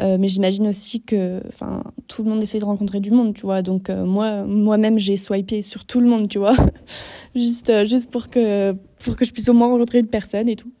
Euh, 0.00 0.16
mais 0.18 0.26
j'imagine 0.26 0.66
aussi 0.66 1.02
que 1.02 1.40
enfin 1.48 1.84
tout 2.08 2.24
le 2.24 2.30
monde 2.30 2.42
essaie 2.42 2.58
de 2.58 2.64
rencontrer 2.64 3.00
du 3.00 3.10
monde 3.10 3.34
tu 3.34 3.42
vois. 3.42 3.62
Donc 3.62 3.90
euh, 3.90 4.04
moi 4.04 4.44
moi-même 4.44 4.98
j'ai 4.98 5.16
swipé 5.16 5.62
sur 5.62 5.84
tout 5.84 6.00
le 6.00 6.08
monde 6.08 6.28
tu 6.28 6.38
vois. 6.38 6.56
Juste 7.36 7.70
euh, 7.70 7.84
juste 7.84 8.10
pour 8.10 8.28
que 8.28 8.72
pour 9.04 9.16
que 9.16 9.24
je 9.24 9.32
puisse 9.32 9.48
au 9.48 9.52
moins 9.52 9.68
rencontrer 9.68 10.00
une 10.00 10.08
personne 10.08 10.48
et 10.48 10.56
tout 10.56 10.72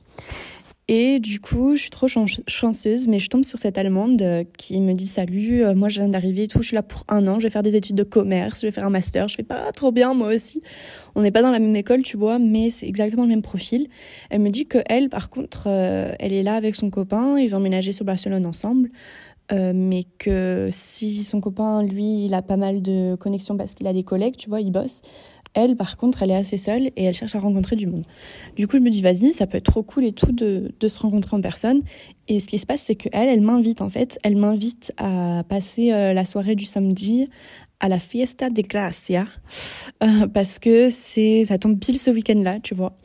et 0.86 1.18
du 1.18 1.40
coup, 1.40 1.76
je 1.76 1.80
suis 1.80 1.90
trop 1.90 2.08
chanceuse, 2.08 3.08
mais 3.08 3.18
je 3.18 3.30
tombe 3.30 3.42
sur 3.44 3.58
cette 3.58 3.78
Allemande 3.78 4.20
euh, 4.20 4.44
qui 4.58 4.78
me 4.80 4.92
dit 4.92 5.06
Salut, 5.06 5.64
euh, 5.64 5.74
moi 5.74 5.88
je 5.88 6.00
viens 6.00 6.10
d'arriver 6.10 6.42
et 6.42 6.48
tout, 6.48 6.60
je 6.60 6.66
suis 6.66 6.74
là 6.74 6.82
pour 6.82 7.04
un 7.08 7.26
an, 7.26 7.38
je 7.38 7.44
vais 7.44 7.50
faire 7.50 7.62
des 7.62 7.74
études 7.74 7.96
de 7.96 8.02
commerce, 8.02 8.60
je 8.60 8.66
vais 8.66 8.70
faire 8.70 8.84
un 8.84 8.90
master, 8.90 9.26
je 9.28 9.36
fais 9.36 9.42
pas 9.42 9.72
trop 9.72 9.92
bien 9.92 10.12
moi 10.12 10.28
aussi. 10.28 10.60
On 11.14 11.22
n'est 11.22 11.30
pas 11.30 11.40
dans 11.40 11.50
la 11.50 11.58
même 11.58 11.74
école, 11.74 12.02
tu 12.02 12.18
vois, 12.18 12.38
mais 12.38 12.68
c'est 12.68 12.86
exactement 12.86 13.22
le 13.22 13.30
même 13.30 13.40
profil. 13.40 13.88
Elle 14.28 14.42
me 14.42 14.50
dit 14.50 14.66
que 14.66 14.78
elle, 14.84 15.08
par 15.08 15.30
contre, 15.30 15.68
euh, 15.68 16.12
elle 16.18 16.34
est 16.34 16.42
là 16.42 16.54
avec 16.54 16.74
son 16.74 16.90
copain, 16.90 17.38
ils 17.38 17.54
ont 17.54 17.58
emménagé 17.58 17.92
sur 17.92 18.04
Barcelone 18.04 18.44
ensemble. 18.44 18.90
mais 19.52 20.04
que 20.18 20.68
si 20.70 21.24
son 21.24 21.40
copain, 21.40 21.82
lui, 21.82 22.26
il 22.26 22.34
a 22.34 22.42
pas 22.42 22.56
mal 22.58 22.82
de 22.82 23.14
connexions 23.16 23.56
parce 23.56 23.74
qu'il 23.74 23.86
a 23.86 23.92
des 23.94 24.04
collègues, 24.04 24.36
tu 24.36 24.50
vois, 24.50 24.60
il 24.60 24.70
bosse, 24.70 25.00
elle, 25.54 25.76
par 25.76 25.96
contre, 25.96 26.22
elle 26.22 26.30
est 26.30 26.36
assez 26.36 26.58
seule 26.58 26.88
et 26.96 27.04
elle 27.04 27.14
cherche 27.14 27.34
à 27.34 27.40
rencontrer 27.40 27.76
du 27.76 27.86
monde. 27.86 28.04
Du 28.56 28.66
coup, 28.66 28.76
je 28.76 28.82
me 28.82 28.90
dis, 28.90 29.02
vas-y, 29.02 29.32
ça 29.32 29.46
peut 29.46 29.58
être 29.58 29.64
trop 29.64 29.82
cool 29.82 30.04
et 30.04 30.12
tout 30.12 30.32
de, 30.32 30.72
de 30.78 30.88
se 30.88 30.98
rencontrer 30.98 31.36
en 31.36 31.40
personne. 31.40 31.82
Et 32.28 32.40
ce 32.40 32.46
qui 32.46 32.58
se 32.58 32.66
passe, 32.66 32.82
c'est 32.82 32.96
qu'elle, 32.96 33.28
elle 33.28 33.40
m'invite 33.40 33.80
en 33.80 33.88
fait. 33.88 34.18
Elle 34.22 34.36
m'invite 34.36 34.92
à 34.96 35.44
passer 35.48 35.92
euh, 35.92 36.12
la 36.12 36.24
soirée 36.24 36.56
du 36.56 36.64
samedi 36.64 37.28
à 37.80 37.88
la 37.88 37.98
Fiesta 37.98 38.50
de 38.50 38.62
Gracia 38.62 39.26
euh, 40.02 40.26
parce 40.26 40.58
que 40.58 40.90
c'est 40.90 41.44
ça 41.44 41.58
tombe 41.58 41.78
pile 41.78 41.98
ce 41.98 42.10
week-end-là, 42.10 42.60
tu 42.60 42.74
vois. 42.74 42.96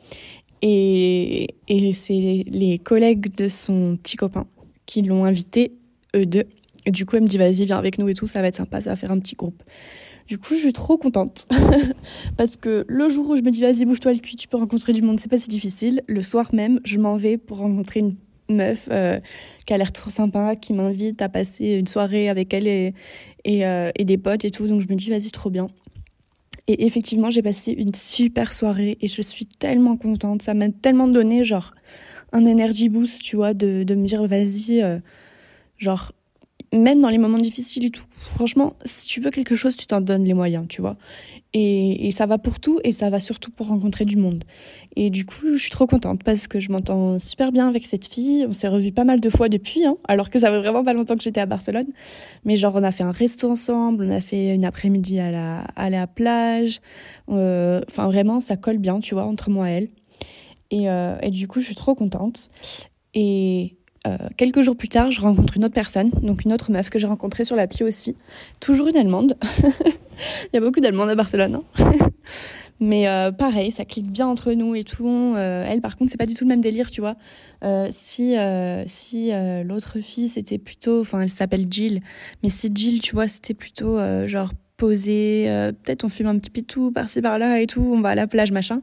Et, 0.62 1.48
et 1.68 1.92
c'est 1.92 2.44
les 2.46 2.78
collègues 2.78 3.34
de 3.34 3.48
son 3.48 3.96
petit 4.02 4.16
copain 4.16 4.46
qui 4.86 5.02
l'ont 5.02 5.24
invité, 5.24 5.72
eux 6.16 6.26
deux. 6.26 6.44
Et 6.86 6.90
du 6.90 7.06
coup, 7.06 7.16
elle 7.16 7.22
me 7.22 7.28
dit, 7.28 7.38
vas-y, 7.38 7.66
viens 7.66 7.78
avec 7.78 7.98
nous 7.98 8.08
et 8.08 8.14
tout, 8.14 8.26
ça 8.26 8.40
va 8.40 8.48
être 8.48 8.56
sympa, 8.56 8.80
ça 8.80 8.90
va 8.90 8.96
faire 8.96 9.10
un 9.10 9.18
petit 9.18 9.36
groupe. 9.36 9.62
Du 10.30 10.38
coup, 10.38 10.54
je 10.54 10.60
suis 10.60 10.72
trop 10.72 10.96
contente. 10.96 11.48
Parce 12.36 12.56
que 12.56 12.84
le 12.86 13.08
jour 13.08 13.28
où 13.28 13.36
je 13.36 13.42
me 13.42 13.50
dis, 13.50 13.62
vas-y, 13.62 13.84
bouge-toi 13.84 14.12
le 14.12 14.20
cul, 14.20 14.36
tu 14.36 14.46
peux 14.46 14.58
rencontrer 14.58 14.92
du 14.92 15.02
monde, 15.02 15.18
c'est 15.18 15.28
pas 15.28 15.38
si 15.40 15.48
difficile. 15.48 16.04
Le 16.06 16.22
soir 16.22 16.54
même, 16.54 16.78
je 16.84 16.98
m'en 16.98 17.16
vais 17.16 17.36
pour 17.36 17.58
rencontrer 17.58 17.98
une 17.98 18.14
meuf 18.48 18.88
euh, 18.92 19.18
qui 19.66 19.74
a 19.74 19.78
l'air 19.78 19.90
trop 19.90 20.08
sympa, 20.08 20.54
qui 20.54 20.72
m'invite 20.72 21.20
à 21.20 21.28
passer 21.28 21.72
une 21.80 21.88
soirée 21.88 22.28
avec 22.28 22.54
elle 22.54 22.68
et, 22.68 22.94
euh, 23.48 23.90
et 23.96 24.04
des 24.04 24.18
potes 24.18 24.44
et 24.44 24.52
tout. 24.52 24.68
Donc 24.68 24.80
je 24.82 24.86
me 24.86 24.94
dis, 24.94 25.10
vas-y, 25.10 25.32
trop 25.32 25.50
bien. 25.50 25.66
Et 26.68 26.86
effectivement, 26.86 27.30
j'ai 27.30 27.42
passé 27.42 27.72
une 27.72 27.92
super 27.92 28.52
soirée 28.52 28.98
et 29.00 29.08
je 29.08 29.22
suis 29.22 29.46
tellement 29.46 29.96
contente. 29.96 30.42
Ça 30.42 30.54
m'a 30.54 30.68
tellement 30.68 31.08
donné, 31.08 31.42
genre, 31.42 31.74
un 32.32 32.46
energy 32.46 32.88
boost, 32.88 33.20
tu 33.20 33.34
vois, 33.34 33.52
de, 33.52 33.82
de 33.82 33.94
me 33.96 34.06
dire, 34.06 34.24
vas-y, 34.28 34.80
euh, 34.80 35.00
genre, 35.76 36.12
même 36.72 37.00
dans 37.00 37.08
les 37.08 37.18
moments 37.18 37.38
difficiles 37.38 37.84
et 37.84 37.90
tout. 37.90 38.04
Franchement, 38.16 38.74
si 38.84 39.06
tu 39.06 39.20
veux 39.20 39.30
quelque 39.30 39.54
chose, 39.54 39.76
tu 39.76 39.86
t'en 39.86 40.00
donnes 40.00 40.24
les 40.24 40.34
moyens, 40.34 40.66
tu 40.68 40.80
vois. 40.80 40.96
Et, 41.52 42.10
ça 42.12 42.26
va 42.26 42.38
pour 42.38 42.60
tout 42.60 42.78
et 42.84 42.92
ça 42.92 43.10
va 43.10 43.18
surtout 43.18 43.50
pour 43.50 43.68
rencontrer 43.68 44.04
du 44.04 44.16
monde. 44.16 44.44
Et 44.94 45.10
du 45.10 45.24
coup, 45.24 45.52
je 45.52 45.56
suis 45.56 45.70
trop 45.70 45.86
contente 45.86 46.22
parce 46.22 46.46
que 46.46 46.60
je 46.60 46.70
m'entends 46.70 47.18
super 47.18 47.50
bien 47.50 47.68
avec 47.68 47.86
cette 47.86 48.06
fille. 48.06 48.46
On 48.48 48.52
s'est 48.52 48.68
revus 48.68 48.92
pas 48.92 49.04
mal 49.04 49.20
de 49.20 49.30
fois 49.30 49.48
depuis, 49.48 49.84
hein, 49.84 49.96
alors 50.06 50.30
que 50.30 50.38
ça 50.38 50.48
fait 50.50 50.58
vraiment 50.58 50.84
pas 50.84 50.92
longtemps 50.92 51.16
que 51.16 51.22
j'étais 51.22 51.40
à 51.40 51.46
Barcelone. 51.46 51.88
Mais 52.44 52.56
genre, 52.56 52.74
on 52.76 52.82
a 52.84 52.92
fait 52.92 53.02
un 53.02 53.10
resto 53.10 53.50
ensemble, 53.50 54.04
on 54.06 54.10
a 54.10 54.20
fait 54.20 54.54
une 54.54 54.64
après-midi 54.64 55.18
à 55.18 55.32
la, 55.32 55.60
à 55.74 55.90
la 55.90 56.06
plage. 56.06 56.80
Euh, 57.30 57.80
enfin, 57.88 58.06
vraiment, 58.06 58.40
ça 58.40 58.56
colle 58.56 58.78
bien, 58.78 59.00
tu 59.00 59.14
vois, 59.14 59.24
entre 59.24 59.50
moi 59.50 59.70
et 59.70 59.74
elle. 59.74 59.88
Et, 60.70 60.88
euh, 60.88 61.16
et 61.20 61.30
du 61.30 61.48
coup, 61.48 61.58
je 61.58 61.66
suis 61.66 61.74
trop 61.74 61.96
contente. 61.96 62.48
Et, 63.14 63.76
euh, 64.06 64.16
quelques 64.36 64.62
jours 64.62 64.76
plus 64.76 64.88
tard, 64.88 65.10
je 65.10 65.20
rencontre 65.20 65.56
une 65.56 65.64
autre 65.64 65.74
personne, 65.74 66.10
donc 66.22 66.44
une 66.44 66.52
autre 66.52 66.70
meuf 66.70 66.88
que 66.88 66.98
j'ai 66.98 67.06
rencontrée 67.06 67.44
sur 67.44 67.56
l'appli 67.56 67.84
aussi. 67.84 68.16
Toujours 68.58 68.88
une 68.88 68.96
Allemande. 68.96 69.36
Il 69.74 70.54
y 70.54 70.56
a 70.56 70.60
beaucoup 70.60 70.80
d'Allemandes 70.80 71.10
à 71.10 71.14
Barcelone. 71.14 71.60
Hein 71.78 71.92
Mais 72.80 73.06
euh, 73.08 73.30
pareil, 73.30 73.72
ça 73.72 73.84
clique 73.84 74.10
bien 74.10 74.26
entre 74.26 74.52
nous 74.52 74.74
et 74.74 74.84
tout. 74.84 75.34
Euh, 75.36 75.66
elle, 75.68 75.82
par 75.82 75.96
contre, 75.96 76.10
c'est 76.10 76.16
pas 76.16 76.24
du 76.24 76.32
tout 76.32 76.44
le 76.44 76.48
même 76.48 76.62
délire, 76.62 76.90
tu 76.90 77.02
vois. 77.02 77.16
si 77.90 78.36
si 78.86 79.30
l'autre 79.64 80.00
fille, 80.00 80.30
c'était 80.30 80.58
plutôt... 80.58 81.00
Enfin, 81.00 81.20
elle 81.20 81.28
s'appelle 81.28 81.66
Jill. 81.70 82.00
Mais 82.42 82.48
si 82.48 82.70
Jill, 82.74 83.00
tu 83.00 83.14
vois, 83.14 83.28
c'était 83.28 83.52
plutôt 83.52 83.98
genre 84.26 84.52
euh, 84.82 85.72
peut-être 85.72 86.04
on 86.04 86.08
fume 86.08 86.26
un 86.26 86.38
petit 86.38 86.50
pitou 86.50 86.90
par-ci 86.90 87.20
par-là 87.20 87.60
et 87.60 87.66
tout, 87.66 87.80
on 87.80 88.00
va 88.00 88.10
à 88.10 88.14
la 88.14 88.26
plage, 88.26 88.52
machin. 88.52 88.82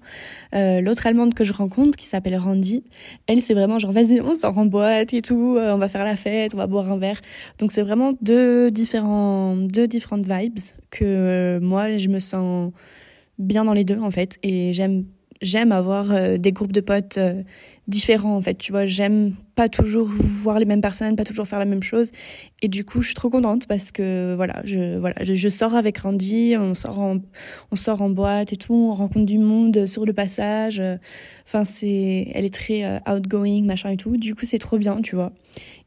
Euh, 0.56 0.82
l'autre 0.82 1.06
allemande 1.08 1.34
que 1.34 1.44
je 1.44 1.54
rencontre, 1.54 1.98
qui 1.98 2.06
s'appelle 2.06 2.38
Randy, 2.38 2.84
elle 3.28 3.42
c'est 3.42 3.54
vraiment 3.54 3.80
genre 3.80 3.92
vas-y, 3.92 4.22
on 4.22 4.36
sort 4.36 4.58
en 4.58 4.66
boîte 4.66 5.14
et 5.14 5.22
tout, 5.22 5.56
euh, 5.58 5.74
on 5.74 5.78
va 5.78 5.88
faire 5.88 6.04
la 6.04 6.16
fête, 6.16 6.54
on 6.54 6.58
va 6.58 6.68
boire 6.68 6.92
un 6.92 6.98
verre. 6.98 7.22
Donc 7.60 7.72
c'est 7.72 7.82
vraiment 7.82 8.14
deux 8.22 8.72
différents, 8.72 9.56
deux 9.56 9.88
différentes 9.88 10.26
vibes 10.26 10.60
que 10.90 11.60
moi 11.62 11.98
je 11.98 12.10
me 12.10 12.20
sens 12.20 12.72
bien 13.38 13.66
dans 13.66 13.74
les 13.74 13.84
deux 13.84 14.00
en 14.00 14.12
fait 14.12 14.38
et 14.44 14.74
j'aime 14.74 15.06
j'aime 15.42 15.72
avoir 15.72 16.12
euh, 16.12 16.38
des 16.38 16.52
groupes 16.52 16.72
de 16.72 16.82
potes 16.82 17.18
euh, 17.18 17.44
différents 17.88 18.36
en 18.36 18.42
fait 18.42 18.56
tu 18.56 18.72
vois. 18.72 18.86
J'aime 18.86 19.34
pas 19.56 19.70
toujours 19.70 20.08
voir 20.08 20.60
les 20.60 20.66
mêmes 20.66 20.82
personnes 20.82 21.16
pas 21.16 21.24
toujours 21.24 21.48
faire 21.48 21.60
la 21.60 21.66
même 21.66 21.84
chose. 21.84 22.12
Et 22.62 22.68
du 22.68 22.86
coup 22.86 23.02
je 23.02 23.08
suis 23.08 23.16
trop 23.16 23.30
contente 23.30 23.68
parce 23.68 23.92
que 23.92 24.34
voilà 24.36 24.62
je 24.66 24.98
voilà 24.98 25.16
je, 25.22 25.50
sors 25.50 25.76
avec 25.76 25.98
Randy 26.00 26.56
on 26.58 26.76
sort 26.76 27.00
en 27.00 27.18
on 27.72 27.76
sort 27.76 28.02
en 28.02 28.10
boîte 28.10 28.54
et 28.54 28.58
tout 28.58 28.74
on 28.74 28.94
rencontre 28.94 29.26
du 29.26 29.38
monde 29.38 29.86
sur 29.86 30.06
le 30.06 30.14
passage. 30.14 30.82
Enfin 31.46 31.64
c'est 31.66 32.28
elle 32.34 32.46
est 32.46 32.54
très 32.54 32.84
euh, 32.84 33.00
outgoing 33.08 33.64
machin 33.64 33.92
et 33.92 33.98
tout. 33.98 34.18
Du 34.18 34.36
coup 34.36 34.46
c'est 34.46 34.60
trop 34.60 34.78
bien 34.78 35.02
tu 35.02 35.16
vois. 35.16 35.32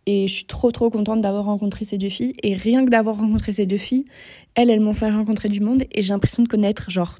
Et 0.06 0.26
je 0.28 0.32
suis 0.32 0.46
trop 0.46 0.72
trop 0.72 0.90
contente 0.90 1.20
d'avoir 1.20 1.44
rencontré 1.44 1.84
ces 1.84 1.98
deux 1.98 2.08
filles. 2.08 2.34
Et 2.42 2.54
rien 2.54 2.84
que 2.84 2.90
d'avoir 2.90 3.18
rencontré 3.18 3.52
ces 3.52 3.66
deux 3.66 3.76
filles 3.76 4.06
elles 4.54 4.70
elles 4.70 4.80
m'ont 4.80 4.94
fait 4.94 5.10
rencontrer 5.10 5.48
du 5.48 5.60
monde 5.60 5.84
et 5.92 6.02
j'ai 6.02 6.12
l'impression 6.12 6.42
de 6.42 6.48
connaître 6.48 6.90
genre 6.90 7.16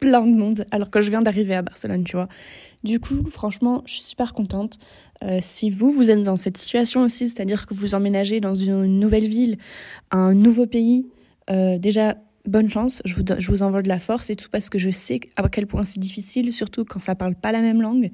plein 0.00 0.26
de 0.26 0.36
monde 0.36 0.66
alors 0.70 0.90
que 0.90 1.00
je 1.00 1.10
viens 1.10 1.22
d'arriver 1.22 1.54
à 1.54 1.62
Barcelone, 1.62 2.04
tu 2.04 2.16
vois. 2.16 2.28
Du 2.82 3.00
coup, 3.00 3.24
franchement, 3.30 3.82
je 3.86 3.94
suis 3.94 4.02
super 4.02 4.34
contente. 4.34 4.78
Euh, 5.22 5.38
si 5.40 5.70
vous, 5.70 5.90
vous 5.90 6.10
êtes 6.10 6.22
dans 6.22 6.36
cette 6.36 6.58
situation 6.58 7.02
aussi, 7.02 7.28
c'est-à-dire 7.28 7.66
que 7.66 7.74
vous 7.74 7.94
emménagez 7.94 8.40
dans 8.40 8.54
une 8.54 9.00
nouvelle 9.00 9.26
ville, 9.26 9.56
un 10.10 10.34
nouveau 10.34 10.66
pays, 10.66 11.06
euh, 11.50 11.78
déjà, 11.78 12.16
bonne 12.46 12.68
chance. 12.68 13.00
Je 13.04 13.14
vous, 13.14 13.22
je 13.38 13.48
vous 13.50 13.62
envoie 13.62 13.82
de 13.82 13.88
la 13.88 13.98
force 13.98 14.30
et 14.30 14.36
tout 14.36 14.48
parce 14.50 14.68
que 14.68 14.78
je 14.78 14.90
sais 14.90 15.20
à 15.36 15.48
quel 15.48 15.66
point 15.66 15.82
c'est 15.82 15.98
difficile, 15.98 16.52
surtout 16.52 16.84
quand 16.84 17.00
ça 17.00 17.14
parle 17.14 17.34
pas 17.34 17.52
la 17.52 17.62
même 17.62 17.80
langue. 17.80 18.10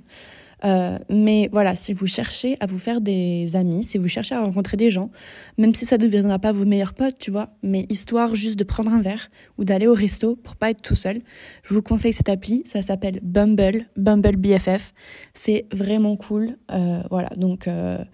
Euh, 0.64 0.98
mais 1.08 1.48
voilà, 1.52 1.74
si 1.74 1.92
vous 1.92 2.06
cherchez 2.06 2.56
à 2.60 2.66
vous 2.66 2.78
faire 2.78 3.00
des 3.00 3.56
amis, 3.56 3.82
si 3.82 3.98
vous 3.98 4.08
cherchez 4.08 4.34
à 4.34 4.42
rencontrer 4.42 4.76
des 4.76 4.90
gens, 4.90 5.10
même 5.58 5.74
si 5.74 5.86
ça 5.86 5.96
ne 5.96 6.04
deviendra 6.04 6.38
pas 6.38 6.52
vos 6.52 6.64
meilleurs 6.64 6.94
potes, 6.94 7.18
tu 7.18 7.30
vois, 7.30 7.48
mais 7.62 7.86
histoire 7.88 8.34
juste 8.34 8.58
de 8.58 8.64
prendre 8.64 8.92
un 8.92 9.00
verre 9.00 9.30
ou 9.58 9.64
d'aller 9.64 9.86
au 9.86 9.94
resto 9.94 10.36
pour 10.36 10.56
pas 10.56 10.70
être 10.70 10.82
tout 10.82 10.94
seul, 10.94 11.20
je 11.62 11.74
vous 11.74 11.82
conseille 11.82 12.12
cette 12.12 12.28
appli. 12.28 12.62
Ça 12.66 12.82
s'appelle 12.82 13.20
Bumble, 13.22 13.86
Bumble 13.96 14.36
BFF. 14.36 14.92
C'est 15.32 15.66
vraiment 15.72 16.16
cool. 16.16 16.56
Euh, 16.70 17.02
voilà, 17.10 17.30
donc 17.36 17.66
euh, 17.66 18.04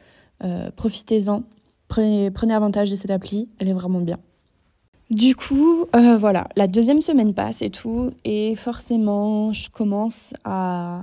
euh, 0.45 0.71
profitez-en. 0.77 1.45
Prenez, 1.89 2.31
prenez 2.31 2.55
avantage 2.55 2.91
de 2.91 2.97
cette 2.97 3.11
appli. 3.11 3.49
Elle 3.59 3.69
est 3.69 3.73
vraiment 3.73 4.01
bien. 4.01 4.19
Du 5.11 5.37
coup, 5.37 5.87
euh, 5.95 6.17
voilà, 6.19 6.49
la 6.57 6.67
deuxième 6.67 7.01
semaine 7.01 7.33
passe 7.33 7.63
et 7.63 7.71
tout, 7.71 8.11
et 8.25 8.57
forcément, 8.57 9.53
je 9.53 9.71
commence 9.71 10.35
à 10.45 11.03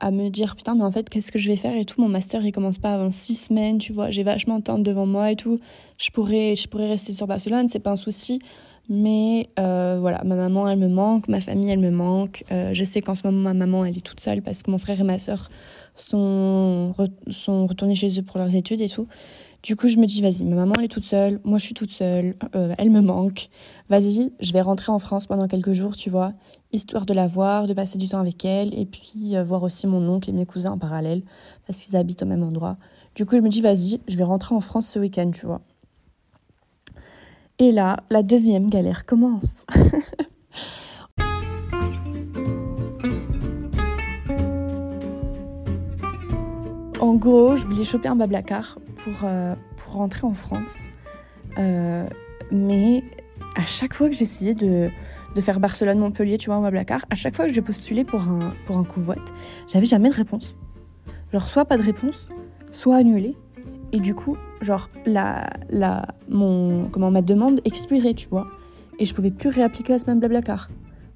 à 0.00 0.10
me 0.10 0.28
dire 0.28 0.56
putain 0.56 0.74
mais 0.74 0.84
en 0.84 0.90
fait 0.90 1.08
qu'est-ce 1.08 1.30
que 1.32 1.38
je 1.38 1.48
vais 1.50 1.56
faire 1.56 1.76
et 1.76 1.84
tout. 1.84 2.00
Mon 2.00 2.08
master 2.08 2.44
il 2.44 2.52
commence 2.52 2.78
pas 2.78 2.94
avant 2.94 3.10
six 3.12 3.34
semaines 3.34 3.78
tu 3.78 3.92
vois. 3.92 4.10
J'ai 4.10 4.22
vachement 4.22 4.58
de 4.58 4.64
temps 4.64 4.78
devant 4.78 5.06
moi 5.06 5.30
et 5.30 5.36
tout. 5.36 5.58
Je 5.98 6.10
pourrais 6.10 6.56
je 6.56 6.68
pourrais 6.68 6.88
rester 6.88 7.12
sur 7.12 7.26
Barcelone 7.26 7.68
c'est 7.68 7.78
pas 7.80 7.92
un 7.92 7.96
souci. 7.96 8.40
Mais 8.88 9.48
euh, 9.58 9.96
voilà 9.98 10.22
ma 10.24 10.34
maman 10.34 10.68
elle 10.68 10.78
me 10.78 10.88
manque 10.88 11.28
ma 11.28 11.40
famille 11.40 11.70
elle 11.70 11.78
me 11.78 11.90
manque. 11.90 12.44
Euh, 12.52 12.70
je 12.72 12.84
sais 12.84 13.00
qu'en 13.00 13.14
ce 13.14 13.26
moment 13.26 13.40
ma 13.40 13.54
maman 13.54 13.84
elle 13.84 13.96
est 13.96 14.04
toute 14.04 14.20
seule 14.20 14.42
parce 14.42 14.62
que 14.62 14.70
mon 14.70 14.78
frère 14.78 15.00
et 15.00 15.04
ma 15.04 15.18
sœur 15.18 15.48
sont 15.96 16.92
sont 17.30 17.66
retournés 17.66 17.94
chez 17.94 18.18
eux 18.18 18.22
pour 18.22 18.38
leurs 18.38 18.54
études 18.54 18.80
et 18.80 18.88
tout 18.88 19.06
du 19.64 19.74
coup, 19.76 19.88
je 19.88 19.96
me 19.96 20.04
dis, 20.04 20.20
vas-y, 20.20 20.44
ma 20.44 20.56
maman, 20.56 20.74
elle 20.76 20.84
est 20.84 20.88
toute 20.88 21.04
seule, 21.04 21.40
moi, 21.42 21.56
je 21.56 21.64
suis 21.64 21.72
toute 21.72 21.90
seule, 21.90 22.36
euh, 22.54 22.74
elle 22.76 22.90
me 22.90 23.00
manque. 23.00 23.48
Vas-y, 23.88 24.30
je 24.38 24.52
vais 24.52 24.60
rentrer 24.60 24.92
en 24.92 24.98
France 24.98 25.26
pendant 25.26 25.48
quelques 25.48 25.72
jours, 25.72 25.96
tu 25.96 26.10
vois, 26.10 26.34
histoire 26.72 27.06
de 27.06 27.14
la 27.14 27.26
voir, 27.26 27.66
de 27.66 27.72
passer 27.72 27.96
du 27.96 28.06
temps 28.06 28.20
avec 28.20 28.44
elle, 28.44 28.78
et 28.78 28.84
puis 28.84 29.36
euh, 29.36 29.42
voir 29.42 29.62
aussi 29.62 29.86
mon 29.86 30.06
oncle 30.06 30.28
et 30.28 30.34
mes 30.34 30.44
cousins 30.44 30.72
en 30.72 30.78
parallèle, 30.78 31.22
parce 31.66 31.82
qu'ils 31.82 31.96
habitent 31.96 32.22
au 32.22 32.26
même 32.26 32.42
endroit. 32.42 32.76
Du 33.14 33.24
coup, 33.24 33.36
je 33.36 33.40
me 33.40 33.48
dis, 33.48 33.62
vas-y, 33.62 34.02
je 34.06 34.18
vais 34.18 34.24
rentrer 34.24 34.54
en 34.54 34.60
France 34.60 34.86
ce 34.86 34.98
week-end, 34.98 35.30
tu 35.30 35.46
vois. 35.46 35.62
Et 37.58 37.72
là, 37.72 38.00
la 38.10 38.22
deuxième 38.22 38.68
galère 38.68 39.06
commence. 39.06 39.64
en 47.00 47.14
gros, 47.14 47.56
je 47.56 47.64
voulais 47.64 47.84
choper 47.84 48.08
un 48.08 48.16
bablacar 48.16 48.76
pour, 49.04 49.14
euh, 49.24 49.54
pour 49.76 49.94
rentrer 49.94 50.26
en 50.26 50.34
France. 50.34 50.84
Euh, 51.58 52.08
mais 52.50 53.04
à 53.54 53.64
chaque 53.66 53.94
fois 53.94 54.08
que 54.08 54.14
j'essayais 54.14 54.54
de, 54.54 54.90
de 55.34 55.40
faire 55.40 55.60
Barcelone-Montpellier, 55.60 56.38
tu 56.38 56.46
vois, 56.46 56.56
en 56.56 56.60
Blablacar, 56.60 57.04
à 57.10 57.14
chaque 57.14 57.36
fois 57.36 57.46
que 57.46 57.52
je 57.52 57.60
postulais 57.60 58.04
pour 58.04 58.20
un, 58.22 58.52
pour 58.66 58.78
un 58.78 58.86
j'avais 59.72 59.86
jamais 59.86 60.08
de 60.08 60.14
réponse. 60.14 60.56
Genre, 61.32 61.48
soit 61.48 61.64
pas 61.64 61.76
de 61.76 61.82
réponse, 61.82 62.28
soit 62.70 62.96
annulé. 62.96 63.36
Et 63.92 64.00
du 64.00 64.14
coup, 64.14 64.36
genre, 64.60 64.88
la, 65.06 65.50
la, 65.68 66.06
mon, 66.28 66.88
comment, 66.88 67.10
ma 67.10 67.22
demande 67.22 67.60
expirait, 67.64 68.14
tu 68.14 68.28
vois. 68.28 68.48
Et 68.98 69.04
je 69.04 69.14
pouvais 69.14 69.30
plus 69.30 69.50
réappliquer 69.50 69.94
à 69.94 69.98
ce 69.98 70.06
même 70.06 70.18
Blablacar. 70.18 70.68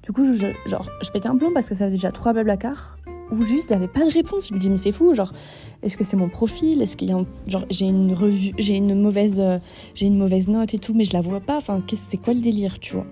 Du 0.03 0.13
coup, 0.13 0.23
je, 0.23 0.47
genre, 0.65 0.87
je 1.01 1.09
pétais 1.09 1.27
un 1.27 1.37
plomb 1.37 1.51
parce 1.53 1.67
que 1.67 1.75
ça 1.75 1.85
faisait 1.85 1.95
déjà 1.95 2.11
trois 2.11 2.33
Blablacar 2.33 2.97
ou 3.31 3.45
juste 3.45 3.69
il 3.69 3.73
n'y 3.77 3.83
avait 3.83 3.91
pas 3.91 4.05
de 4.05 4.11
réponse. 4.11 4.49
Je 4.49 4.53
me 4.53 4.59
dis 4.59 4.69
mais 4.69 4.77
c'est 4.77 4.91
fou, 4.91 5.13
genre 5.13 5.33
est-ce 5.81 5.97
que 5.97 6.03
c'est 6.03 6.17
mon 6.17 6.29
profil? 6.29 6.81
Est-ce 6.81 6.97
qu'il 6.97 7.09
y 7.09 7.13
a 7.13 7.25
genre 7.47 7.65
j'ai 7.69 7.85
une 7.85 8.13
revue, 8.13 8.51
j'ai 8.57 8.75
une 8.75 8.99
mauvaise 9.01 9.39
euh, 9.39 9.59
j'ai 9.95 10.07
une 10.07 10.17
mauvaise 10.17 10.47
note 10.47 10.73
et 10.73 10.77
tout, 10.77 10.93
mais 10.93 11.03
je 11.03 11.13
la 11.13 11.21
vois 11.21 11.39
pas. 11.39 11.57
Enfin 11.57 11.81
c'est 11.95 12.17
quoi 12.17 12.33
le 12.33 12.41
délire, 12.41 12.79
tu 12.79 12.93
vois? 12.93 13.05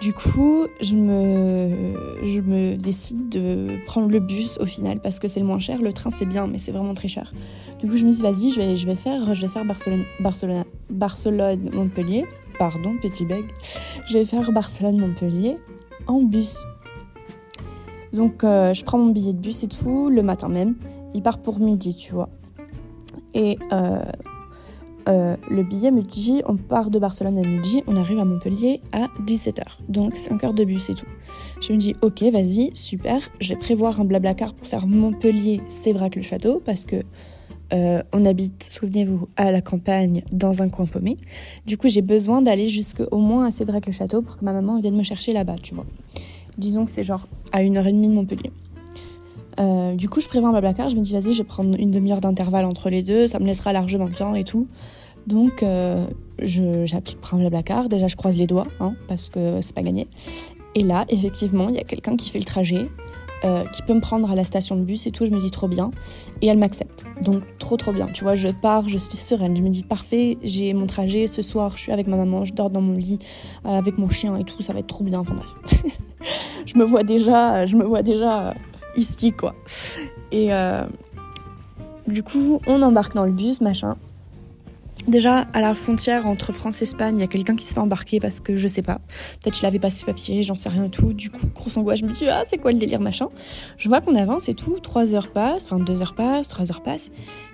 Du 0.00 0.12
coup 0.12 0.66
je 0.80 0.94
me 0.94 1.94
je 2.24 2.40
me 2.40 2.76
décide 2.76 3.28
de 3.30 3.78
prendre 3.86 4.08
le 4.08 4.20
bus 4.20 4.58
au 4.60 4.66
final 4.66 5.00
parce 5.00 5.18
que 5.18 5.28
c'est 5.28 5.40
le 5.40 5.46
moins 5.46 5.58
cher. 5.58 5.80
Le 5.80 5.92
train 5.92 6.10
c'est 6.10 6.26
bien, 6.26 6.46
mais 6.46 6.58
c'est 6.58 6.72
vraiment 6.72 6.94
très 6.94 7.08
cher. 7.08 7.32
Du 7.80 7.88
coup 7.88 7.96
je 7.96 8.04
me 8.04 8.12
dis 8.12 8.22
vas-y 8.22 8.50
je 8.50 8.60
vais 8.60 8.76
je 8.76 8.86
vais 8.86 8.96
faire 8.96 9.34
je 9.34 9.42
vais 9.42 9.52
faire 9.52 9.64
Barcelone 9.64 10.04
Barcelone 10.20 10.64
Barcelone 10.90 11.70
Montpellier. 11.72 12.24
Pardon 12.58 12.96
petit 13.02 13.26
bug. 13.26 13.44
Je 14.08 14.14
vais 14.14 14.24
faire 14.24 14.50
Barcelone 14.52 14.98
Montpellier 14.98 15.56
en 16.06 16.22
bus 16.22 16.58
donc 18.16 18.42
euh, 18.42 18.72
je 18.72 18.82
prends 18.84 18.98
mon 18.98 19.12
billet 19.12 19.34
de 19.34 19.38
bus 19.38 19.62
et 19.62 19.68
tout, 19.68 20.08
le 20.08 20.22
matin 20.22 20.48
même. 20.48 20.74
Il 21.14 21.22
part 21.22 21.38
pour 21.38 21.60
midi, 21.60 21.94
tu 21.94 22.12
vois. 22.12 22.30
Et 23.34 23.58
euh, 23.72 24.02
euh, 25.08 25.36
le 25.50 25.62
billet 25.62 25.90
me 25.90 26.00
dit, 26.00 26.42
on 26.46 26.56
part 26.56 26.90
de 26.90 26.98
Barcelone 26.98 27.38
à 27.38 27.42
midi, 27.46 27.84
on 27.86 27.94
arrive 27.94 28.18
à 28.18 28.24
Montpellier 28.24 28.80
à 28.92 29.08
17h. 29.26 29.62
Donc 29.88 30.16
5 30.16 30.42
heures 30.44 30.54
de 30.54 30.64
bus 30.64 30.88
et 30.88 30.94
tout. 30.94 31.06
Je 31.60 31.72
me 31.72 31.78
dis, 31.78 31.94
ok, 32.00 32.22
vas-y, 32.32 32.70
super. 32.74 33.20
Je 33.40 33.50
vais 33.50 33.56
prévoir 33.56 34.00
un 34.00 34.04
blablacar 34.04 34.54
pour 34.54 34.66
faire 34.66 34.86
Montpellier-Sévrac-le-Château 34.86 36.62
parce 36.64 36.84
que 36.84 37.02
on 37.70 38.24
habite, 38.24 38.62
souvenez-vous, 38.70 39.28
à 39.36 39.50
la 39.50 39.60
campagne, 39.60 40.22
dans 40.32 40.62
un 40.62 40.68
coin 40.68 40.86
paumé. 40.86 41.16
Du 41.66 41.76
coup, 41.76 41.88
j'ai 41.88 42.00
besoin 42.00 42.40
d'aller 42.40 42.68
jusqu'au 42.68 43.18
moins 43.18 43.46
à 43.46 43.50
Sévrac-le-Château 43.50 44.22
pour 44.22 44.36
que 44.36 44.44
ma 44.44 44.52
maman 44.52 44.80
vienne 44.80 44.96
me 44.96 45.02
chercher 45.02 45.32
là-bas, 45.32 45.56
tu 45.60 45.74
vois. 45.74 45.84
Disons 46.58 46.84
que 46.84 46.90
c'est 46.90 47.04
genre 47.04 47.26
à 47.52 47.62
une 47.62 47.76
heure 47.76 47.86
et 47.86 47.92
demie 47.92 48.08
de 48.08 48.14
Montpellier. 48.14 48.50
Euh, 49.58 49.94
du 49.94 50.08
coup, 50.08 50.20
je 50.20 50.28
prévois 50.28 50.48
un 50.48 50.52
blablacar. 50.52 50.88
Je 50.90 50.96
me 50.96 51.02
dis, 51.02 51.12
vas-y, 51.12 51.32
je 51.32 51.38
vais 51.38 51.48
prendre 51.48 51.78
une 51.78 51.90
demi-heure 51.90 52.20
d'intervalle 52.20 52.64
entre 52.64 52.90
les 52.90 53.02
deux. 53.02 53.26
Ça 53.26 53.38
me 53.38 53.46
laissera 53.46 53.72
largement 53.72 54.06
le 54.06 54.14
temps 54.14 54.34
et 54.34 54.44
tout. 54.44 54.68
Donc, 55.26 55.62
euh, 55.62 56.06
j'applique 56.38 57.18
un 57.32 57.38
blablacar. 57.38 57.88
Déjà, 57.88 58.06
je 58.06 58.16
croise 58.16 58.36
les 58.36 58.46
doigts, 58.46 58.68
hein, 58.80 58.94
parce 59.08 59.28
que 59.30 59.60
c'est 59.60 59.74
pas 59.74 59.82
gagné. 59.82 60.08
Et 60.74 60.82
là, 60.82 61.06
effectivement, 61.08 61.68
il 61.68 61.74
y 61.74 61.78
a 61.78 61.84
quelqu'un 61.84 62.16
qui 62.16 62.28
fait 62.28 62.38
le 62.38 62.44
trajet, 62.44 62.88
euh, 63.44 63.64
qui 63.66 63.82
peut 63.82 63.94
me 63.94 64.00
prendre 64.00 64.30
à 64.30 64.34
la 64.34 64.44
station 64.44 64.76
de 64.76 64.82
bus 64.82 65.06
et 65.06 65.10
tout. 65.10 65.26
Je 65.26 65.30
me 65.30 65.40
dis, 65.40 65.50
trop 65.50 65.68
bien. 65.68 65.90
Et 66.42 66.46
elle 66.46 66.58
m'accepte. 66.58 67.04
Donc, 67.22 67.42
trop, 67.58 67.76
trop 67.76 67.92
bien. 67.92 68.06
Tu 68.06 68.24
vois, 68.24 68.34
je 68.34 68.48
pars, 68.48 68.88
je 68.88 68.98
suis 68.98 69.16
sereine. 69.16 69.56
Je 69.56 69.62
me 69.62 69.68
dis, 69.68 69.82
parfait, 69.82 70.38
j'ai 70.42 70.72
mon 70.74 70.86
trajet. 70.86 71.26
Ce 71.26 71.42
soir, 71.42 71.72
je 71.76 71.82
suis 71.82 71.92
avec 71.92 72.06
ma 72.06 72.16
maman, 72.16 72.44
je 72.44 72.54
dors 72.54 72.70
dans 72.70 72.80
mon 72.80 72.94
lit 72.94 73.18
avec 73.64 73.98
mon 73.98 74.08
chien 74.08 74.36
et 74.36 74.44
tout. 74.44 74.62
Ça 74.62 74.72
va 74.72 74.80
être 74.80 74.86
trop 74.86 75.04
bien. 75.04 75.20
Enfin, 75.20 75.34
bref. 75.34 75.82
je 76.66 76.78
me 76.78 76.84
vois 76.84 77.02
déjà, 77.02 77.66
je 77.66 77.76
me 77.76 77.84
vois 77.84 78.02
déjà 78.02 78.54
ici, 78.96 79.32
quoi. 79.32 79.54
Et 80.32 80.52
euh, 80.52 80.84
du 82.06 82.22
coup, 82.22 82.60
on 82.66 82.82
embarque 82.82 83.14
dans 83.14 83.24
le 83.24 83.32
bus, 83.32 83.60
machin. 83.60 83.96
Déjà, 85.08 85.46
à 85.52 85.60
la 85.60 85.74
frontière 85.74 86.26
entre 86.26 86.52
France 86.52 86.80
et 86.80 86.84
Espagne, 86.84 87.18
il 87.18 87.20
y 87.20 87.24
a 87.24 87.28
quelqu'un 87.28 87.54
qui 87.54 87.64
se 87.64 87.74
fait 87.74 87.80
embarquer 87.80 88.18
parce 88.18 88.40
que 88.40 88.56
je 88.56 88.66
sais 88.66 88.82
pas. 88.82 88.98
Peut-être 89.40 89.56
je 89.56 89.62
l'avais 89.62 89.78
pas 89.78 89.90
ses 89.90 90.04
papiers, 90.04 90.42
j'en 90.42 90.56
sais 90.56 90.68
rien 90.68 90.84
et 90.84 90.90
tout. 90.90 91.12
Du 91.12 91.30
coup, 91.30 91.46
grosse 91.54 91.76
angoisse, 91.76 92.00
je 92.00 92.06
me 92.06 92.12
dis, 92.12 92.28
ah, 92.28 92.42
c'est 92.44 92.58
quoi 92.58 92.72
le 92.72 92.78
délire, 92.78 93.00
machin. 93.00 93.28
Je 93.78 93.88
vois 93.88 94.00
qu'on 94.00 94.16
avance 94.16 94.48
et 94.48 94.54
tout. 94.54 94.78
Trois 94.80 95.14
heures 95.14 95.30
passent, 95.30 95.66
enfin 95.66 95.78
deux 95.78 96.02
heures 96.02 96.14
passent, 96.14 96.48
trois 96.48 96.70
heures 96.70 96.82
passent. 96.82 97.10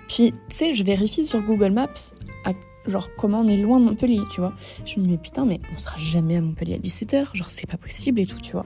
Puis, 0.07 0.31
tu 0.31 0.37
sais, 0.49 0.73
je 0.73 0.83
vérifie 0.83 1.25
sur 1.25 1.41
Google 1.41 1.71
Maps 1.71 2.13
genre 2.87 3.09
comment 3.17 3.41
on 3.41 3.47
est 3.47 3.57
loin 3.57 3.79
de 3.79 3.85
Montpellier, 3.85 4.21
tu 4.29 4.41
vois. 4.41 4.53
Je 4.85 4.99
me 4.99 5.05
dis 5.05 5.11
mais 5.11 5.17
putain 5.17 5.45
mais 5.45 5.59
on 5.73 5.79
sera 5.79 5.97
jamais 5.97 6.37
à 6.37 6.41
Montpellier 6.41 6.75
à 6.75 6.77
17h, 6.77 7.35
genre 7.35 7.49
c'est 7.49 7.69
pas 7.69 7.77
possible 7.77 8.19
et 8.19 8.25
tout, 8.25 8.39
tu 8.39 8.53
vois. 8.53 8.65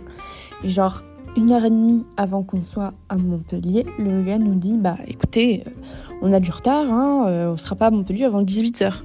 Et 0.64 0.70
genre 0.70 1.04
une 1.38 1.52
heure 1.52 1.64
et 1.64 1.70
demie 1.70 2.04
avant 2.18 2.42
qu'on 2.42 2.62
soit 2.62 2.94
à 3.10 3.16
Montpellier, 3.16 3.86
le 4.00 4.24
gars 4.24 4.40
nous 4.40 4.56
dit 4.56 4.76
bah 4.76 4.98
écoutez, 5.06 5.64
euh, 5.68 5.70
on 6.24 6.34
a 6.34 6.40
du 6.40 6.50
retard, 6.50 6.92
hein, 6.92 7.28
euh, 7.28 7.52
on 7.52 7.58
sera 7.58 7.76
pas 7.76 7.88
à 7.88 7.92
Montpellier 7.92 8.26
avant 8.26 8.42
18h. 8.42 9.04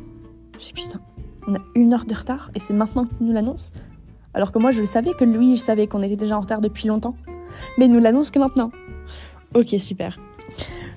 Je 0.59 0.59
dis 0.59 0.73
putain, 0.73 0.99
on 1.47 1.55
a 1.55 1.59
une 1.75 1.93
heure 1.93 2.07
de 2.07 2.15
retard 2.15 2.51
et 2.55 2.59
c'est 2.59 2.73
maintenant 2.73 3.05
qu'il 3.05 3.27
nous 3.27 3.35
l'annonce. 3.35 3.71
Alors 4.33 4.51
que 4.51 4.59
moi 4.59 4.71
je 4.71 4.81
le 4.81 4.87
savais 4.87 5.13
que 5.13 5.27
lui, 5.27 5.59
je 5.59 5.63
savais 5.63 5.87
qu'on 5.87 6.03
était 6.03 6.17
déjà 6.17 6.39
en 6.39 6.41
retard 6.41 6.63
depuis 6.63 6.89
longtemps. 6.89 7.15
Mais 7.77 7.85
il 7.85 7.93
nous 7.93 8.01
l'annonce 8.01 8.31
que 8.31 8.39
maintenant. 8.39 8.71
Ok, 9.55 9.75
super. 9.79 10.19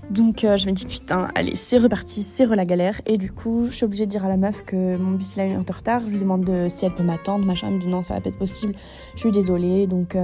Donc 0.10 0.46
euh, 0.46 0.56
je 0.56 0.68
me 0.68 0.72
dis 0.72 0.86
putain, 0.86 1.28
allez, 1.36 1.58
c'est 1.58 1.80
reparti, 1.80 2.24
c'est 2.24 2.46
re 2.46 2.56
la 2.56 2.64
galère. 2.64 3.02
Et 3.06 3.18
du 3.18 3.34
coup, 3.34 3.66
je 3.70 3.76
suis 3.76 3.84
obligée 3.84 4.06
de 4.06 4.12
dire 4.12 4.24
à 4.24 4.30
la 4.30 4.38
meuf 4.38 4.64
que 4.64 4.96
mon 4.96 5.12
bus 5.12 5.36
il 5.36 5.42
a 5.42 5.46
une 5.46 5.58
heure 5.58 5.66
de 5.66 5.74
retard. 5.74 6.00
Je 6.06 6.14
lui 6.14 6.20
demande 6.20 6.70
si 6.70 6.86
elle 6.86 6.96
peut 6.96 7.04
m'attendre, 7.04 7.46
machin. 7.46 7.68
Elle 7.68 7.74
me 7.74 7.80
dit 7.80 7.90
non, 7.90 8.04
ça 8.04 8.14
va 8.14 8.22
pas 8.22 8.30
être 8.30 8.38
possible. 8.38 8.74
Je 9.16 9.20
suis 9.20 9.32
désolée. 9.32 9.86
Donc 9.86 10.16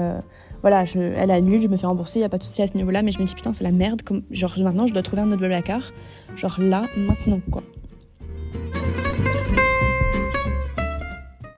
voilà, 0.62 0.86
je, 0.86 1.00
elle 1.00 1.32
annule, 1.32 1.62
je 1.62 1.67
me 1.67 1.78
fais 1.78 1.88
rembourser, 1.88 2.19
y 2.19 2.24
a 2.24 2.30
pas 2.30 2.38
de 2.38 2.43
souci 2.43 2.62
à 2.62 2.67
ce 2.67 2.76
niveau-là. 2.78 3.02
Mais 3.02 3.12
je 3.12 3.19
me 3.19 3.26
dis 3.26 3.36
putain, 3.36 3.54
c'est 3.54 3.63
la 3.63 3.71
merde. 3.71 4.02
Comme, 4.02 4.24
genre 4.32 4.54
maintenant, 4.60 4.88
je 4.88 4.93
dois 4.93 5.04
trouver 5.04 5.21
un 5.21 5.28
autre 5.30 5.39
blablacar. 5.39 5.91
Genre 6.36 6.60
là, 6.60 6.86
maintenant, 6.95 7.41
quoi. 7.52 7.63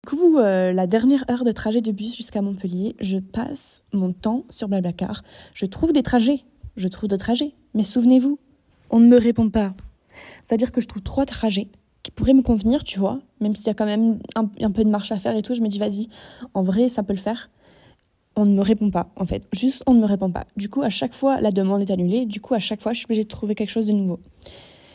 Du 0.03 0.19
coup, 0.19 0.37
euh, 0.39 0.71
la 0.71 0.87
dernière 0.87 1.25
heure 1.29 1.43
de 1.43 1.51
trajet 1.51 1.81
de 1.81 1.91
bus 1.91 2.15
jusqu'à 2.15 2.41
Montpellier, 2.41 2.95
je 2.99 3.17
passe 3.17 3.83
mon 3.93 4.13
temps 4.13 4.45
sur 4.49 4.67
Blablacar. 4.67 5.23
Je 5.53 5.65
trouve 5.65 5.91
des 5.91 6.03
trajets 6.03 6.45
je 6.75 6.87
trouve 6.87 7.09
des 7.09 7.17
trajets. 7.17 7.53
Mais 7.73 7.83
souvenez-vous, 7.83 8.39
on 8.89 8.99
ne 8.99 9.07
me 9.07 9.17
répond 9.17 9.49
pas. 9.49 9.73
C'est-à-dire 10.41 10.71
que 10.71 10.81
je 10.81 10.87
trouve 10.87 11.01
trois 11.01 11.25
trajets 11.25 11.67
qui 12.03 12.11
pourraient 12.11 12.33
me 12.33 12.41
convenir, 12.41 12.83
tu 12.83 12.99
vois, 12.99 13.21
même 13.39 13.55
s'il 13.55 13.67
y 13.67 13.69
a 13.69 13.73
quand 13.73 13.85
même 13.85 14.19
un, 14.35 14.71
peu 14.71 14.83
de 14.83 14.89
marche 14.89 15.11
à 15.13 15.19
faire 15.19 15.35
et 15.37 15.41
tout, 15.41 15.55
je 15.55 15.61
me 15.61 15.69
dis 15.69 15.79
vas-y, 15.79 16.09
en 16.53 16.61
vrai, 16.61 16.89
ça 16.89 17.01
peut 17.01 17.13
le 17.13 17.19
faire. 17.19 17.49
On 18.35 18.45
ne 18.45 18.55
me 18.55 18.61
répond 18.61 18.89
pas, 18.89 19.11
en 19.15 19.25
fait. 19.25 19.47
Juste, 19.53 19.83
on 19.85 19.93
ne 19.93 19.99
me 19.99 20.05
répond 20.05 20.31
pas. 20.31 20.45
Du 20.57 20.69
coup, 20.69 20.81
à 20.81 20.89
chaque 20.89 21.13
fois, 21.13 21.39
la 21.39 21.51
demande 21.51 21.81
est 21.81 21.91
annulée. 21.91 22.25
Du 22.25 22.41
coup, 22.41 22.53
à 22.53 22.59
chaque 22.59 22.81
fois, 22.81 22.93
je 22.93 22.99
suis 22.99 23.05
obligée 23.05 23.23
de 23.23 23.27
trouver 23.27 23.53
quelque 23.53 23.69
chose 23.69 23.87
de 23.87 23.93
nouveau. 23.93 24.19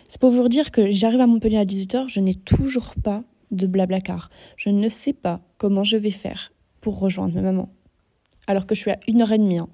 C'est 0.08 0.20
pour 0.20 0.30
vous 0.30 0.48
dire 0.48 0.70
que 0.70 0.90
j'arrive 0.90 1.20
à 1.20 1.26
Montpellier 1.26 1.58
à 1.58 1.64
18h, 1.64 2.08
je 2.08 2.20
n'ai 2.20 2.34
toujours 2.34 2.94
pas 3.04 3.22
de 3.50 3.66
blabla 3.66 4.00
car. 4.00 4.30
Je 4.56 4.70
ne 4.70 4.88
sais 4.88 5.12
pas 5.12 5.40
comment 5.58 5.84
je 5.84 5.96
vais 5.96 6.10
faire 6.10 6.52
pour 6.80 6.98
rejoindre 6.98 7.34
ma 7.34 7.42
maman. 7.42 7.68
Alors 8.46 8.66
que 8.66 8.74
je 8.74 8.80
suis 8.80 8.90
à 8.90 8.98
une 9.06 9.22
heure 9.22 9.32
et 9.32 9.38
demie. 9.38 9.58
Hein. 9.58 9.68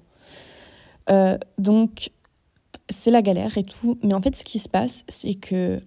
Euh, 1.09 1.37
donc, 1.57 2.11
c'est 2.89 3.11
la 3.11 3.21
galère 3.21 3.57
et 3.57 3.63
tout. 3.63 3.97
Mais 4.03 4.13
en 4.13 4.21
fait, 4.21 4.35
ce 4.35 4.43
qui 4.43 4.59
se 4.59 4.69
passe, 4.69 5.05
c'est 5.07 5.35
que 5.35 5.81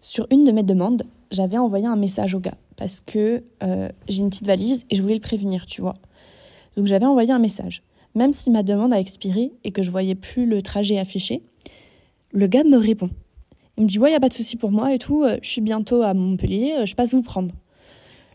sur 0.00 0.26
une 0.30 0.44
de 0.44 0.52
mes 0.52 0.62
demandes, 0.62 1.04
j'avais 1.30 1.58
envoyé 1.58 1.86
un 1.86 1.96
message 1.96 2.34
au 2.34 2.40
gars 2.40 2.56
parce 2.76 3.00
que 3.00 3.44
euh, 3.62 3.90
j'ai 4.08 4.20
une 4.20 4.30
petite 4.30 4.46
valise 4.46 4.86
et 4.88 4.94
je 4.94 5.02
voulais 5.02 5.14
le 5.14 5.20
prévenir, 5.20 5.66
tu 5.66 5.82
vois. 5.82 5.94
Donc, 6.76 6.86
j'avais 6.86 7.06
envoyé 7.06 7.32
un 7.32 7.38
message. 7.38 7.82
Même 8.14 8.32
si 8.32 8.50
ma 8.50 8.62
demande 8.62 8.92
a 8.92 8.98
expiré 8.98 9.52
et 9.64 9.70
que 9.70 9.82
je 9.82 9.90
voyais 9.90 10.14
plus 10.14 10.46
le 10.46 10.62
trajet 10.62 10.98
affiché, 10.98 11.42
le 12.32 12.46
gars 12.46 12.64
me 12.64 12.76
répond. 12.76 13.10
Il 13.76 13.84
me 13.84 13.88
dit 13.88 13.98
Ouais, 13.98 14.12
y 14.12 14.14
a 14.14 14.20
pas 14.20 14.28
de 14.28 14.34
souci 14.34 14.56
pour 14.56 14.72
moi 14.72 14.92
et 14.92 14.98
tout. 14.98 15.22
Euh, 15.22 15.38
je 15.42 15.48
suis 15.48 15.60
bientôt 15.60 16.02
à 16.02 16.12
Montpellier, 16.14 16.86
je 16.86 16.94
passe 16.94 17.14
vous 17.14 17.22
prendre. 17.22 17.54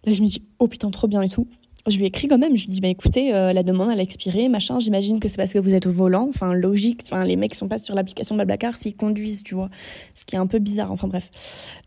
Là, 0.06 0.14
je 0.14 0.22
me 0.22 0.28
dis 0.28 0.42
Oh 0.60 0.68
putain, 0.68 0.92
trop 0.92 1.08
bien 1.08 1.22
et 1.22 1.30
tout. 1.30 1.48
Je 1.88 2.00
lui 2.00 2.06
écris 2.06 2.28
quand 2.28 2.40
même, 2.40 2.58
je 2.58 2.66
lui 2.66 2.72
dis 2.72 2.82
bah 2.82 2.88
écoutez, 2.88 3.34
euh, 3.34 3.54
la 3.54 3.62
demande 3.62 3.92
elle 3.92 4.00
a 4.00 4.04
expiré, 4.04 4.50
machin, 4.50 4.80
j'imagine 4.80 5.20
que 5.20 5.28
c'est 5.28 5.38
parce 5.38 5.54
que 5.54 5.60
vous 5.60 5.74
êtes 5.74 5.86
au 5.86 5.92
volant, 5.92 6.28
enfin 6.28 6.54
logique, 6.54 7.02
enfin 7.04 7.24
les 7.24 7.36
mecs 7.36 7.54
sont 7.54 7.68
pas 7.68 7.78
sur 7.78 7.94
l'application 7.94 8.36
Blablacar 8.36 8.76
s'ils 8.76 8.96
conduisent, 8.96 9.44
tu 9.44 9.54
vois. 9.54 9.70
Ce 10.16 10.26
qui 10.26 10.36
est 10.36 10.40
un 10.40 10.48
peu 10.48 10.58
bizarre, 10.58 10.92
enfin 10.92 11.08
bref. 11.08 11.30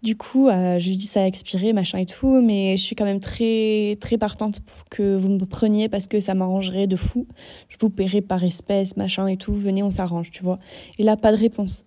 Du 0.03 0.17
coup, 0.17 0.49
euh, 0.49 0.79
je 0.79 0.89
lui 0.89 0.97
dis 0.97 1.07
ça 1.07 1.23
a 1.23 1.27
expiré, 1.27 1.73
machin 1.73 1.99
et 1.99 2.07
tout, 2.07 2.41
mais 2.41 2.77
je 2.77 2.83
suis 2.83 2.95
quand 2.95 3.05
même 3.05 3.19
très 3.19 3.97
très 4.01 4.19
partante 4.19 4.61
pour 4.61 4.85
que 4.89 5.17
vous 5.17 5.31
me 5.31 5.45
preniez 5.45 5.89
parce 5.89 6.07
que 6.07 6.21
ça 6.21 6.35
m'arrangerait 6.35 6.87
de 6.87 6.97
fou. 6.97 7.27
Je 7.69 7.77
vous 7.81 7.91
paierai 7.91 8.21
par 8.21 8.45
espèce, 8.45 8.97
machin 8.97 9.27
et 9.27 9.37
tout, 9.37 9.55
venez, 9.55 9.83
on 9.83 9.91
s'arrange, 9.91 10.31
tu 10.31 10.45
vois. 10.45 10.61
Et 10.99 11.03
là 11.03 11.17
pas 11.17 11.33
de 11.33 11.39
réponse. 11.39 11.85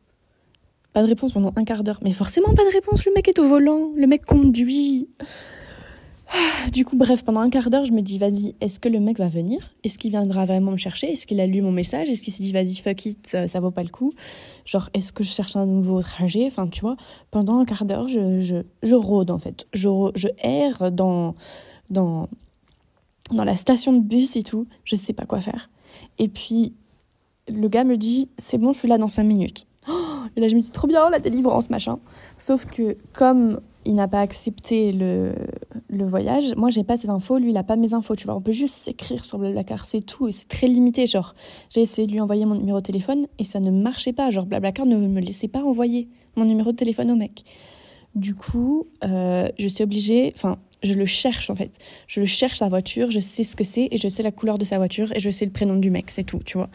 Pas 0.91 1.01
de 1.01 1.07
réponse 1.07 1.31
pendant 1.31 1.53
un 1.55 1.63
quart 1.63 1.85
d'heure. 1.85 1.99
Mais 2.03 2.11
forcément 2.11 2.53
pas 2.53 2.65
de 2.65 2.73
réponse, 2.73 3.05
le 3.05 3.13
mec 3.13 3.29
est 3.29 3.39
au 3.39 3.47
volant, 3.47 3.93
le 3.95 4.07
mec 4.07 4.25
conduit. 4.25 5.07
Du 6.71 6.85
coup, 6.85 6.95
bref, 6.95 7.23
pendant 7.23 7.41
un 7.41 7.49
quart 7.49 7.69
d'heure, 7.69 7.85
je 7.85 7.91
me 7.91 8.01
dis, 8.01 8.17
vas-y, 8.17 8.55
est-ce 8.61 8.79
que 8.79 8.87
le 8.87 8.99
mec 8.99 9.17
va 9.17 9.27
venir? 9.27 9.71
Est-ce 9.83 9.97
qu'il 9.97 10.11
viendra 10.11 10.45
vraiment 10.45 10.71
me 10.71 10.77
chercher? 10.77 11.11
Est-ce 11.11 11.27
qu'il 11.27 11.39
a 11.41 11.47
lu 11.47 11.61
mon 11.61 11.71
message? 11.71 12.09
Est-ce 12.09 12.21
qu'il 12.21 12.31
s'est 12.31 12.43
dit, 12.43 12.51
vas-y, 12.53 12.75
fuck 12.75 13.05
it, 13.05 13.27
ça, 13.47 13.59
vaut 13.59 13.71
pas 13.71 13.83
le 13.83 13.89
coup? 13.89 14.13
Genre, 14.65 14.89
est-ce 14.93 15.11
que 15.11 15.23
je 15.23 15.29
cherche 15.29 15.55
un 15.55 15.65
nouveau 15.65 16.01
trajet? 16.01 16.45
Enfin, 16.45 16.67
tu 16.67 16.81
vois, 16.81 16.95
pendant 17.31 17.59
un 17.59 17.65
quart 17.65 17.85
d'heure, 17.85 18.07
je, 18.07 18.39
je, 18.39 18.57
je, 18.83 18.95
rôde, 18.95 19.31
en 19.31 19.39
fait. 19.39 19.67
Je, 19.73 19.89
je 20.15 20.27
erre 20.43 20.91
dans, 20.91 21.35
dans, 21.89 22.29
dans 23.31 23.43
la 23.43 23.57
station 23.57 23.91
de 23.93 23.99
bus 23.99 24.35
et 24.35 24.43
tout. 24.43 24.67
Je 24.85 24.95
sais 24.95 25.13
pas 25.13 25.25
quoi 25.25 25.41
faire. 25.41 25.69
Et 26.19 26.29
puis, 26.29 26.73
le 27.49 27.67
gars 27.67 27.83
me 27.83 27.97
dit, 27.97 28.29
c'est 28.37 28.57
bon, 28.57 28.71
je 28.71 28.79
suis 28.79 28.87
là 28.87 28.97
dans 28.97 29.09
cinq 29.09 29.23
minutes. 29.23 29.67
Oh, 29.89 30.21
et 30.35 30.39
là, 30.39 30.47
je 30.47 30.55
me 30.55 30.61
dis, 30.61 30.71
trop 30.71 30.87
bien, 30.87 31.09
la 31.09 31.19
délivrance, 31.19 31.69
machin. 31.69 31.99
Sauf 32.37 32.65
que, 32.65 32.97
comme 33.13 33.59
il 33.85 33.95
n'a 33.95 34.07
pas 34.07 34.21
accepté 34.21 34.91
le, 34.91 35.33
le 35.89 36.05
voyage. 36.05 36.55
Moi, 36.55 36.69
j'ai 36.69 36.83
pas 36.83 36.97
ses 36.97 37.09
infos, 37.09 37.37
lui, 37.37 37.51
il 37.51 37.57
a 37.57 37.63
pas 37.63 37.75
mes 37.75 37.93
infos, 37.93 38.15
tu 38.15 38.25
vois. 38.25 38.35
On 38.35 38.41
peut 38.41 38.51
juste 38.51 38.75
s'écrire 38.75 39.25
sur 39.25 39.39
Blablacar, 39.39 39.85
c'est 39.85 40.01
tout, 40.01 40.27
et 40.27 40.31
c'est 40.31 40.47
très 40.47 40.67
limité. 40.67 41.05
Genre, 41.05 41.35
j'ai 41.69 41.81
essayé 41.81 42.07
de 42.07 42.11
lui 42.11 42.21
envoyer 42.21 42.45
mon 42.45 42.55
numéro 42.55 42.79
de 42.79 42.85
téléphone 42.85 43.27
et 43.39 43.43
ça 43.43 43.59
ne 43.59 43.71
marchait 43.71 44.13
pas. 44.13 44.29
Genre, 44.29 44.45
Blablacar 44.45 44.85
ne 44.85 44.95
me 44.97 45.19
laissait 45.19 45.47
pas 45.47 45.63
envoyer 45.63 46.09
mon 46.35 46.45
numéro 46.45 46.71
de 46.71 46.77
téléphone 46.77 47.11
au 47.11 47.15
mec. 47.15 47.43
Du 48.15 48.35
coup, 48.35 48.87
euh, 49.03 49.47
je 49.57 49.67
suis 49.67 49.83
obligée, 49.83 50.33
enfin, 50.35 50.57
je 50.83 50.93
le 50.93 51.05
cherche 51.05 51.49
en 51.49 51.55
fait. 51.55 51.77
Je 52.07 52.19
le 52.19 52.25
cherche 52.25 52.57
sa 52.57 52.67
voiture, 52.67 53.09
je 53.09 53.19
sais 53.19 53.43
ce 53.43 53.55
que 53.55 53.63
c'est 53.63 53.87
et 53.91 53.97
je 53.97 54.07
sais 54.07 54.23
la 54.23 54.31
couleur 54.31 54.57
de 54.57 54.65
sa 54.65 54.77
voiture 54.77 55.11
et 55.15 55.19
je 55.19 55.29
sais 55.29 55.45
le 55.45 55.51
prénom 55.51 55.75
du 55.75 55.91
mec, 55.91 56.09
c'est 56.09 56.23
tout, 56.23 56.41
tu 56.43 56.57
vois. 56.57 56.69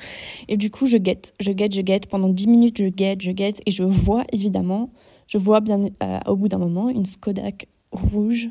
Et 0.49 0.57
du 0.57 0.71
coup, 0.71 0.87
je 0.87 0.97
guette, 0.97 1.35
je 1.41 1.51
guette, 1.51 1.75
je 1.75 1.83
guette. 1.83 2.07
Pendant 2.07 2.29
10 2.29 2.47
minutes, 2.47 2.79
je 2.79 2.87
guette, 2.87 3.21
je 3.21 3.33
guette 3.33 3.61
et 3.67 3.71
je 3.71 3.83
vois 3.83 4.25
évidemment 4.33 4.91
je 5.27 5.39
vois 5.39 5.61
bien 5.61 5.81
euh, 6.03 6.19
au 6.27 6.37
bout 6.37 6.49
d'un 6.49 6.59
moment 6.59 6.89
une 6.89 7.07
Skodak 7.07 7.69
rouge 7.93 8.51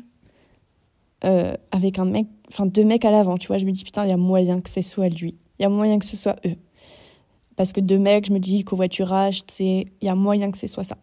euh, 1.24 1.54
avec 1.70 1.98
un 1.98 2.04
mec, 2.04 2.26
enfin 2.48 2.66
deux 2.66 2.84
mecs 2.84 3.04
à 3.04 3.10
l'avant, 3.10 3.36
tu 3.36 3.48
vois. 3.48 3.58
Je 3.58 3.64
me 3.64 3.70
dis 3.70 3.84
putain, 3.84 4.04
il 4.04 4.10
y 4.10 4.12
a 4.12 4.16
moyen 4.16 4.60
que 4.60 4.68
ce 4.68 4.82
soit 4.82 5.08
lui. 5.08 5.34
Il 5.58 5.62
y 5.62 5.64
a 5.64 5.68
moyen 5.68 5.98
que 5.98 6.04
ce 6.04 6.16
soit 6.16 6.36
eux. 6.44 6.56
Parce 7.56 7.72
que 7.72 7.80
deux 7.80 7.98
mecs, 7.98 8.26
je 8.26 8.32
me 8.32 8.38
dis 8.38 8.64
covoiturage, 8.64 9.42
c'est 9.46 9.86
il 10.00 10.04
y 10.04 10.08
a 10.08 10.14
moyen 10.14 10.50
que 10.50 10.58
ce 10.58 10.66
soit 10.66 10.84
ça. 10.84 10.98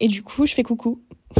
Et 0.00 0.08
du 0.08 0.22
coup, 0.24 0.44
je 0.44 0.54
fais 0.54 0.64
coucou. 0.64 1.00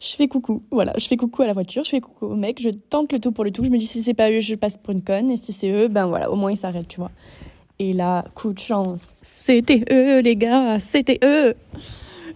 je 0.00 0.14
fais 0.16 0.28
coucou, 0.28 0.62
voilà, 0.70 0.92
je 0.96 1.06
fais 1.08 1.16
coucou 1.16 1.42
à 1.42 1.46
la 1.46 1.52
voiture, 1.52 1.82
je 1.82 1.90
fais 1.90 2.00
coucou 2.00 2.26
au 2.26 2.36
mec, 2.36 2.60
je 2.60 2.68
tente 2.68 3.12
le 3.12 3.18
tout 3.18 3.32
pour 3.32 3.42
le 3.42 3.50
tout, 3.50 3.64
je 3.64 3.70
me 3.70 3.78
dis 3.78 3.86
si 3.86 4.00
c'est 4.02 4.14
pas 4.14 4.30
eux, 4.30 4.40
je 4.40 4.54
passe 4.54 4.76
pour 4.76 4.92
une 4.92 5.02
conne, 5.02 5.30
et 5.30 5.36
si 5.36 5.52
c'est 5.52 5.70
eux, 5.70 5.88
ben 5.88 6.06
voilà, 6.06 6.30
au 6.30 6.36
moins 6.36 6.52
ils 6.52 6.56
s'arrêtent, 6.56 6.88
tu 6.88 7.00
vois. 7.00 7.10
Et 7.78 7.92
là, 7.92 8.24
coup 8.34 8.52
de 8.52 8.58
chance, 8.58 9.16
c'était 9.22 9.84
eux 9.90 10.20
les 10.20 10.36
gars, 10.36 10.78
c'était 10.78 11.18
eux 11.24 11.54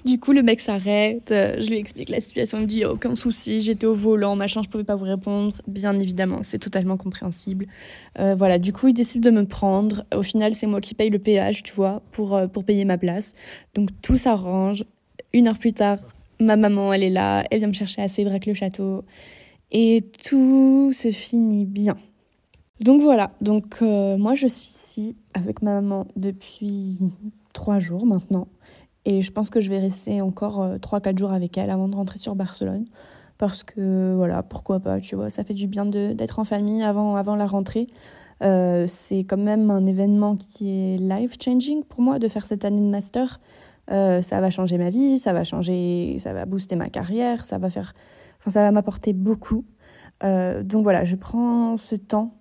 du 0.05 0.19
coup, 0.19 0.33
le 0.33 0.43
mec 0.43 0.61
s'arrête, 0.61 1.31
euh, 1.31 1.57
je 1.59 1.69
lui 1.69 1.77
explique 1.77 2.09
la 2.09 2.21
situation, 2.21 2.59
il 2.59 2.63
me 2.63 2.67
dit 2.67 2.85
aucun 2.85 3.15
souci, 3.15 3.61
j'étais 3.61 3.87
au 3.87 3.95
volant, 3.95 4.35
machin, 4.35 4.63
je 4.65 4.69
pouvais 4.69 4.85
pas 4.85 4.95
vous 4.95 5.05
répondre. 5.05 5.55
Bien 5.67 5.99
évidemment, 5.99 6.41
c'est 6.43 6.59
totalement 6.59 6.97
compréhensible. 6.97 7.67
Euh, 8.19 8.35
voilà, 8.35 8.59
du 8.59 8.73
coup, 8.73 8.89
il 8.89 8.95
décide 8.95 9.23
de 9.23 9.31
me 9.31 9.45
prendre. 9.45 10.05
Au 10.15 10.23
final, 10.23 10.55
c'est 10.55 10.67
moi 10.67 10.81
qui 10.81 10.95
paye 10.95 11.11
le 11.11 11.19
péage, 11.19 11.63
tu 11.63 11.75
vois, 11.75 12.03
pour, 12.13 12.35
euh, 12.35 12.47
pour 12.47 12.65
payer 12.65 12.85
ma 12.85 12.99
place. 12.99 13.35
Donc 13.75 13.91
tout 14.03 14.17
s'arrange. 14.17 14.85
Une 15.33 15.49
heure 15.49 15.59
plus 15.59 15.73
tard, 15.73 15.99
ma 16.41 16.57
maman, 16.57 16.93
elle 16.93 17.05
est 17.05 17.11
là, 17.11 17.45
elle 17.51 17.59
vient 17.59 17.69
me 17.69 17.73
chercher 17.73 18.03
à 18.03 18.09
Cédrac-le-Château. 18.09 19.05
Et 19.71 20.05
tout 20.25 20.91
se 20.93 21.11
finit 21.11 21.67
bien. 21.67 21.97
Donc 22.81 23.03
voilà, 23.03 23.33
donc 23.43 23.83
moi 23.83 24.35
je 24.35 24.47
suis 24.47 24.71
ici 24.71 25.17
avec 25.35 25.61
ma 25.61 25.75
maman 25.75 26.07
depuis 26.17 26.99
trois 27.53 27.79
jours 27.79 28.07
maintenant. 28.07 28.49
Et 29.05 29.23
je 29.23 29.33
pense 29.33 29.51
que 29.51 29.61
je 29.61 29.71
vais 29.71 29.79
rester 29.79 30.21
encore 30.21 30.77
3-4 30.77 31.09
euh, 31.15 31.17
jours 31.17 31.33
avec 31.33 31.57
elle 31.57 31.71
avant 31.71 31.89
de 31.89 31.97
rentrer 31.97 32.19
sur 32.19 32.35
Barcelone. 32.35 32.85
Parce 33.39 33.65
que, 33.65 34.15
voilà, 34.15 34.43
pourquoi 34.43 34.81
pas, 34.81 35.01
tu 35.01 35.17
vois, 35.17 35.31
ça 35.31 35.45
fait 35.45 35.55
du 35.55 35.67
bien 35.67 35.87
d'être 35.87 36.39
en 36.39 36.45
famille 36.45 36.83
avant, 36.83 37.17
avant 37.17 37.37
la 37.37 37.47
rentrée. 37.47 37.87
Euh, 38.43 38.87
c'est 38.87 39.21
quand 39.21 39.39
même 39.39 39.71
un 39.71 39.87
événement 39.87 40.37
qui 40.37 40.71
est 40.71 40.97
life-changing 40.99 41.85
pour 41.85 42.03
moi 42.03 42.19
de 42.19 42.29
faire 42.29 42.45
cette 42.45 42.67
année 42.67 42.81
de 42.81 42.91
master. 42.91 43.41
Euh, 43.91 44.21
ça 44.21 44.41
va 44.41 44.51
changer 44.51 44.77
ma 44.77 44.91
vie, 44.91 45.19
ça 45.19 45.33
va 45.33 45.43
changer, 45.43 46.17
ça 46.19 46.35
va 46.35 46.45
booster 46.45 46.77
ma 46.77 46.91
carrière, 46.91 47.45
ça 47.47 47.57
va 47.57 47.71
faire, 47.71 47.95
enfin, 48.39 48.51
ça 48.51 48.63
va 48.63 48.71
m'apporter 48.71 49.15
beaucoup. 49.15 49.65
donc 50.23 50.83
voilà, 50.83 51.05
je 51.05 51.17
prends 51.17 51.79
ce 51.79 51.97
temps 51.97 52.35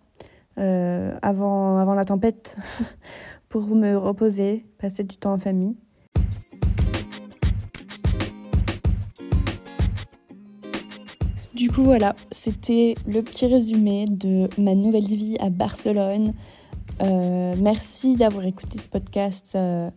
avant, 0.57 1.77
avant 1.77 1.95
la 1.95 2.03
tempête 2.03 2.57
pour 3.49 3.67
me 3.69 3.95
reposer, 3.95 4.65
passer 4.79 5.05
du 5.05 5.15
temps 5.15 5.33
en 5.33 5.37
famille. 5.37 5.77
Du 11.59 11.69
coup 11.69 11.83
voilà, 11.83 12.15
c'était 12.31 12.95
le 13.05 13.21
petit 13.21 13.45
résumé 13.45 14.05
de 14.09 14.47
ma 14.57 14.75
nouvelle 14.75 15.03
vie 15.03 15.35
à 15.41 15.49
Barcelone. 15.49 16.31
Euh, 17.01 17.53
merci 17.59 18.15
d'avoir 18.15 18.45
écouté 18.45 18.79
ce 18.79 18.87
podcast 18.87 19.51
euh, 19.55 19.89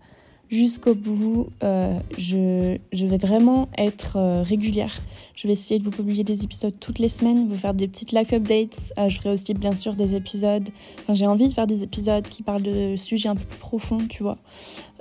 jusqu'au 0.48 0.96
bout. 0.96 1.50
Euh, 1.62 1.96
je, 2.18 3.06
vais 3.06 3.16
vraiment 3.16 3.68
être 3.78 4.42
régulière. 4.42 4.98
Je 5.36 5.46
vais 5.46 5.52
essayer 5.52 5.78
de 5.78 5.84
vous 5.84 5.92
publier 5.92 6.24
des 6.24 6.42
épisodes 6.42 6.74
toutes 6.80 6.98
les 6.98 7.08
semaines, 7.08 7.46
vous 7.46 7.56
faire 7.56 7.74
des 7.74 7.86
petites 7.86 8.10
life 8.10 8.32
updates. 8.32 8.92
je 9.06 9.16
ferai 9.18 9.30
aussi 9.30 9.54
bien 9.54 9.76
sûr 9.76 9.94
des 9.94 10.16
épisodes. 10.16 10.68
Enfin, 11.02 11.14
j'ai 11.14 11.28
envie 11.28 11.46
de 11.46 11.52
faire 11.52 11.68
des 11.68 11.84
épisodes 11.84 12.24
qui 12.24 12.42
parlent 12.42 12.62
de 12.62 12.96
sujets 12.96 13.28
un 13.28 13.36
peu 13.36 13.44
plus 13.44 13.60
profonds, 13.60 14.04
tu 14.08 14.24
vois. 14.24 14.38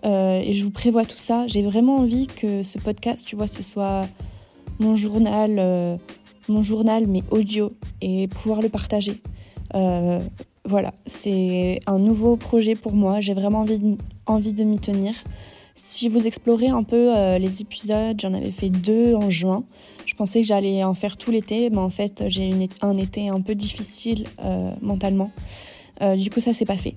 et 0.04 0.54
je 0.54 0.64
vous 0.64 0.70
prévois 0.70 1.06
tout 1.06 1.18
ça. 1.18 1.48
J'ai 1.48 1.64
vraiment 1.64 1.96
envie 1.96 2.28
que 2.28 2.62
ce 2.62 2.78
podcast, 2.78 3.26
tu 3.26 3.36
vois, 3.36 3.48
ce 3.48 3.64
soit 3.64 4.08
mon 4.80 4.96
journal 4.96 6.00
mon 6.52 6.62
journal, 6.62 7.08
mais 7.08 7.24
audio, 7.32 7.74
et 8.02 8.28
pouvoir 8.28 8.62
le 8.62 8.70
partager. 8.70 9.22
Euh, 9.74 10.20
voilà, 10.66 10.94
c'est 11.06 11.80
un 11.88 11.98
nouveau 11.98 12.38
projet 12.38 12.76
pour 12.76 12.94
moi. 12.94 13.20
J'ai 13.20 13.34
vraiment 13.34 13.62
envie, 13.62 13.98
envie 14.28 14.54
de 14.54 14.64
m'y 14.64 14.80
tenir. 14.80 15.16
Si 15.74 16.10
vous 16.10 16.28
explorez 16.28 16.68
un 16.68 16.84
peu 16.84 17.16
euh, 17.16 17.38
les 17.38 17.62
épisodes, 17.62 18.20
j'en 18.20 18.34
avais 18.34 18.52
fait 18.52 18.70
deux 18.70 19.16
en 19.16 19.30
juin. 19.30 19.64
Je 20.06 20.14
pensais 20.14 20.42
que 20.42 20.48
j'allais 20.48 20.84
en 20.84 20.94
faire 20.94 21.18
tout 21.18 21.32
l'été, 21.32 21.70
mais 21.70 21.80
en 21.80 21.90
fait, 21.90 22.26
j'ai 22.28 22.52
un 22.82 22.98
été 22.98 23.30
un 23.30 23.42
peu 23.42 23.56
difficile 23.56 24.26
euh, 24.44 24.72
mentalement. 24.82 25.32
du 26.18 26.30
coup, 26.30 26.42
ça, 26.42 26.54
c'est 26.54 26.66
pas 26.66 26.78
fait. 26.78 26.96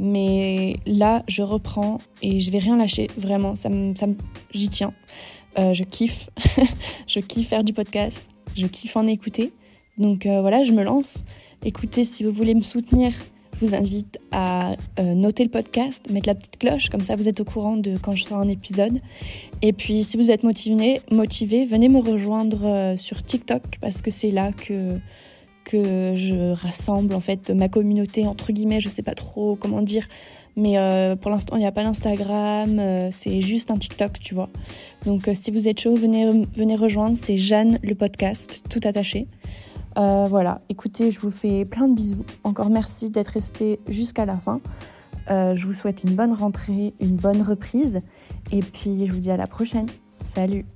mais 0.00 0.76
là, 0.86 1.22
je 1.28 1.42
reprends 1.42 1.98
et 2.22 2.40
je 2.40 2.50
vais 2.50 2.58
rien 2.58 2.76
lâcher, 2.76 3.08
vraiment. 3.16 3.54
Ça, 3.54 3.68
ça 3.94 4.06
j'y 4.52 4.68
tiens. 4.68 4.94
Euh, 5.58 5.72
je 5.72 5.84
kiffe. 5.84 6.30
je 7.06 7.20
kiffe 7.20 7.48
faire 7.48 7.64
du 7.64 7.72
podcast. 7.72 8.28
Je 8.56 8.66
kiffe 8.66 8.96
en 8.96 9.06
écouter. 9.06 9.52
Donc 9.98 10.26
euh, 10.26 10.40
voilà, 10.40 10.62
je 10.62 10.72
me 10.72 10.82
lance. 10.82 11.24
Écoutez, 11.64 12.04
si 12.04 12.24
vous 12.24 12.32
voulez 12.32 12.54
me 12.54 12.62
soutenir, 12.62 13.12
je 13.54 13.66
vous 13.66 13.74
invite 13.74 14.18
à 14.32 14.72
euh, 14.98 15.14
noter 15.14 15.44
le 15.44 15.50
podcast, 15.50 16.10
mettre 16.10 16.28
la 16.28 16.34
petite 16.34 16.58
cloche, 16.58 16.88
comme 16.88 17.02
ça 17.02 17.16
vous 17.16 17.28
êtes 17.28 17.40
au 17.40 17.44
courant 17.44 17.76
de 17.76 17.96
quand 17.96 18.14
je 18.16 18.24
sors 18.24 18.38
un 18.38 18.48
épisode. 18.48 19.00
Et 19.62 19.72
puis 19.72 20.02
si 20.02 20.16
vous 20.16 20.30
êtes 20.30 20.42
motivé, 20.42 21.00
motivé 21.10 21.64
venez 21.64 21.88
me 21.88 22.00
rejoindre 22.00 22.96
sur 22.98 23.22
TikTok 23.22 23.78
parce 23.80 24.02
que 24.02 24.10
c'est 24.10 24.30
là 24.30 24.50
que 24.52 24.98
que 25.64 26.14
je 26.14 26.52
rassemble 26.52 27.14
en 27.14 27.20
fait 27.20 27.50
ma 27.50 27.68
communauté 27.68 28.26
entre 28.26 28.52
guillemets, 28.52 28.80
je 28.80 28.90
sais 28.90 29.02
pas 29.02 29.14
trop 29.14 29.56
comment 29.56 29.80
dire, 29.80 30.06
mais 30.56 30.78
euh, 30.78 31.16
pour 31.16 31.30
l'instant, 31.30 31.56
il 31.56 31.60
n'y 31.60 31.66
a 31.66 31.72
pas 31.72 31.82
l'Instagram, 31.82 32.78
euh, 32.78 33.08
c'est 33.10 33.40
juste 33.40 33.70
un 33.70 33.78
TikTok, 33.78 34.18
tu 34.18 34.34
vois. 34.34 34.50
Donc 35.04 35.28
euh, 35.28 35.34
si 35.34 35.50
vous 35.50 35.68
êtes 35.68 35.80
chaud, 35.80 35.94
venez, 35.94 36.46
venez 36.56 36.76
rejoindre, 36.76 37.16
c'est 37.16 37.36
Jeanne 37.36 37.78
le 37.82 37.94
podcast, 37.94 38.62
tout 38.70 38.80
attaché. 38.84 39.26
voilà, 39.96 40.60
écoutez, 40.68 41.10
je 41.10 41.20
vous 41.20 41.30
fais 41.30 41.64
plein 41.64 41.88
de 41.88 41.94
bisous. 41.94 42.24
Encore 42.44 42.70
merci 42.70 43.10
d'être 43.10 43.28
resté 43.28 43.80
jusqu'à 43.88 44.24
la 44.26 44.38
fin. 44.38 44.60
je 45.28 45.66
vous 45.66 45.74
souhaite 45.74 46.04
une 46.04 46.14
bonne 46.14 46.32
rentrée, 46.32 46.94
une 47.00 47.16
bonne 47.16 47.42
reprise. 47.42 48.00
Et 48.52 48.60
puis 48.60 49.06
je 49.06 49.12
vous 49.12 49.20
dis 49.20 49.30
à 49.30 49.36
la 49.36 49.46
prochaine. 49.46 49.86
Salut 50.22 50.73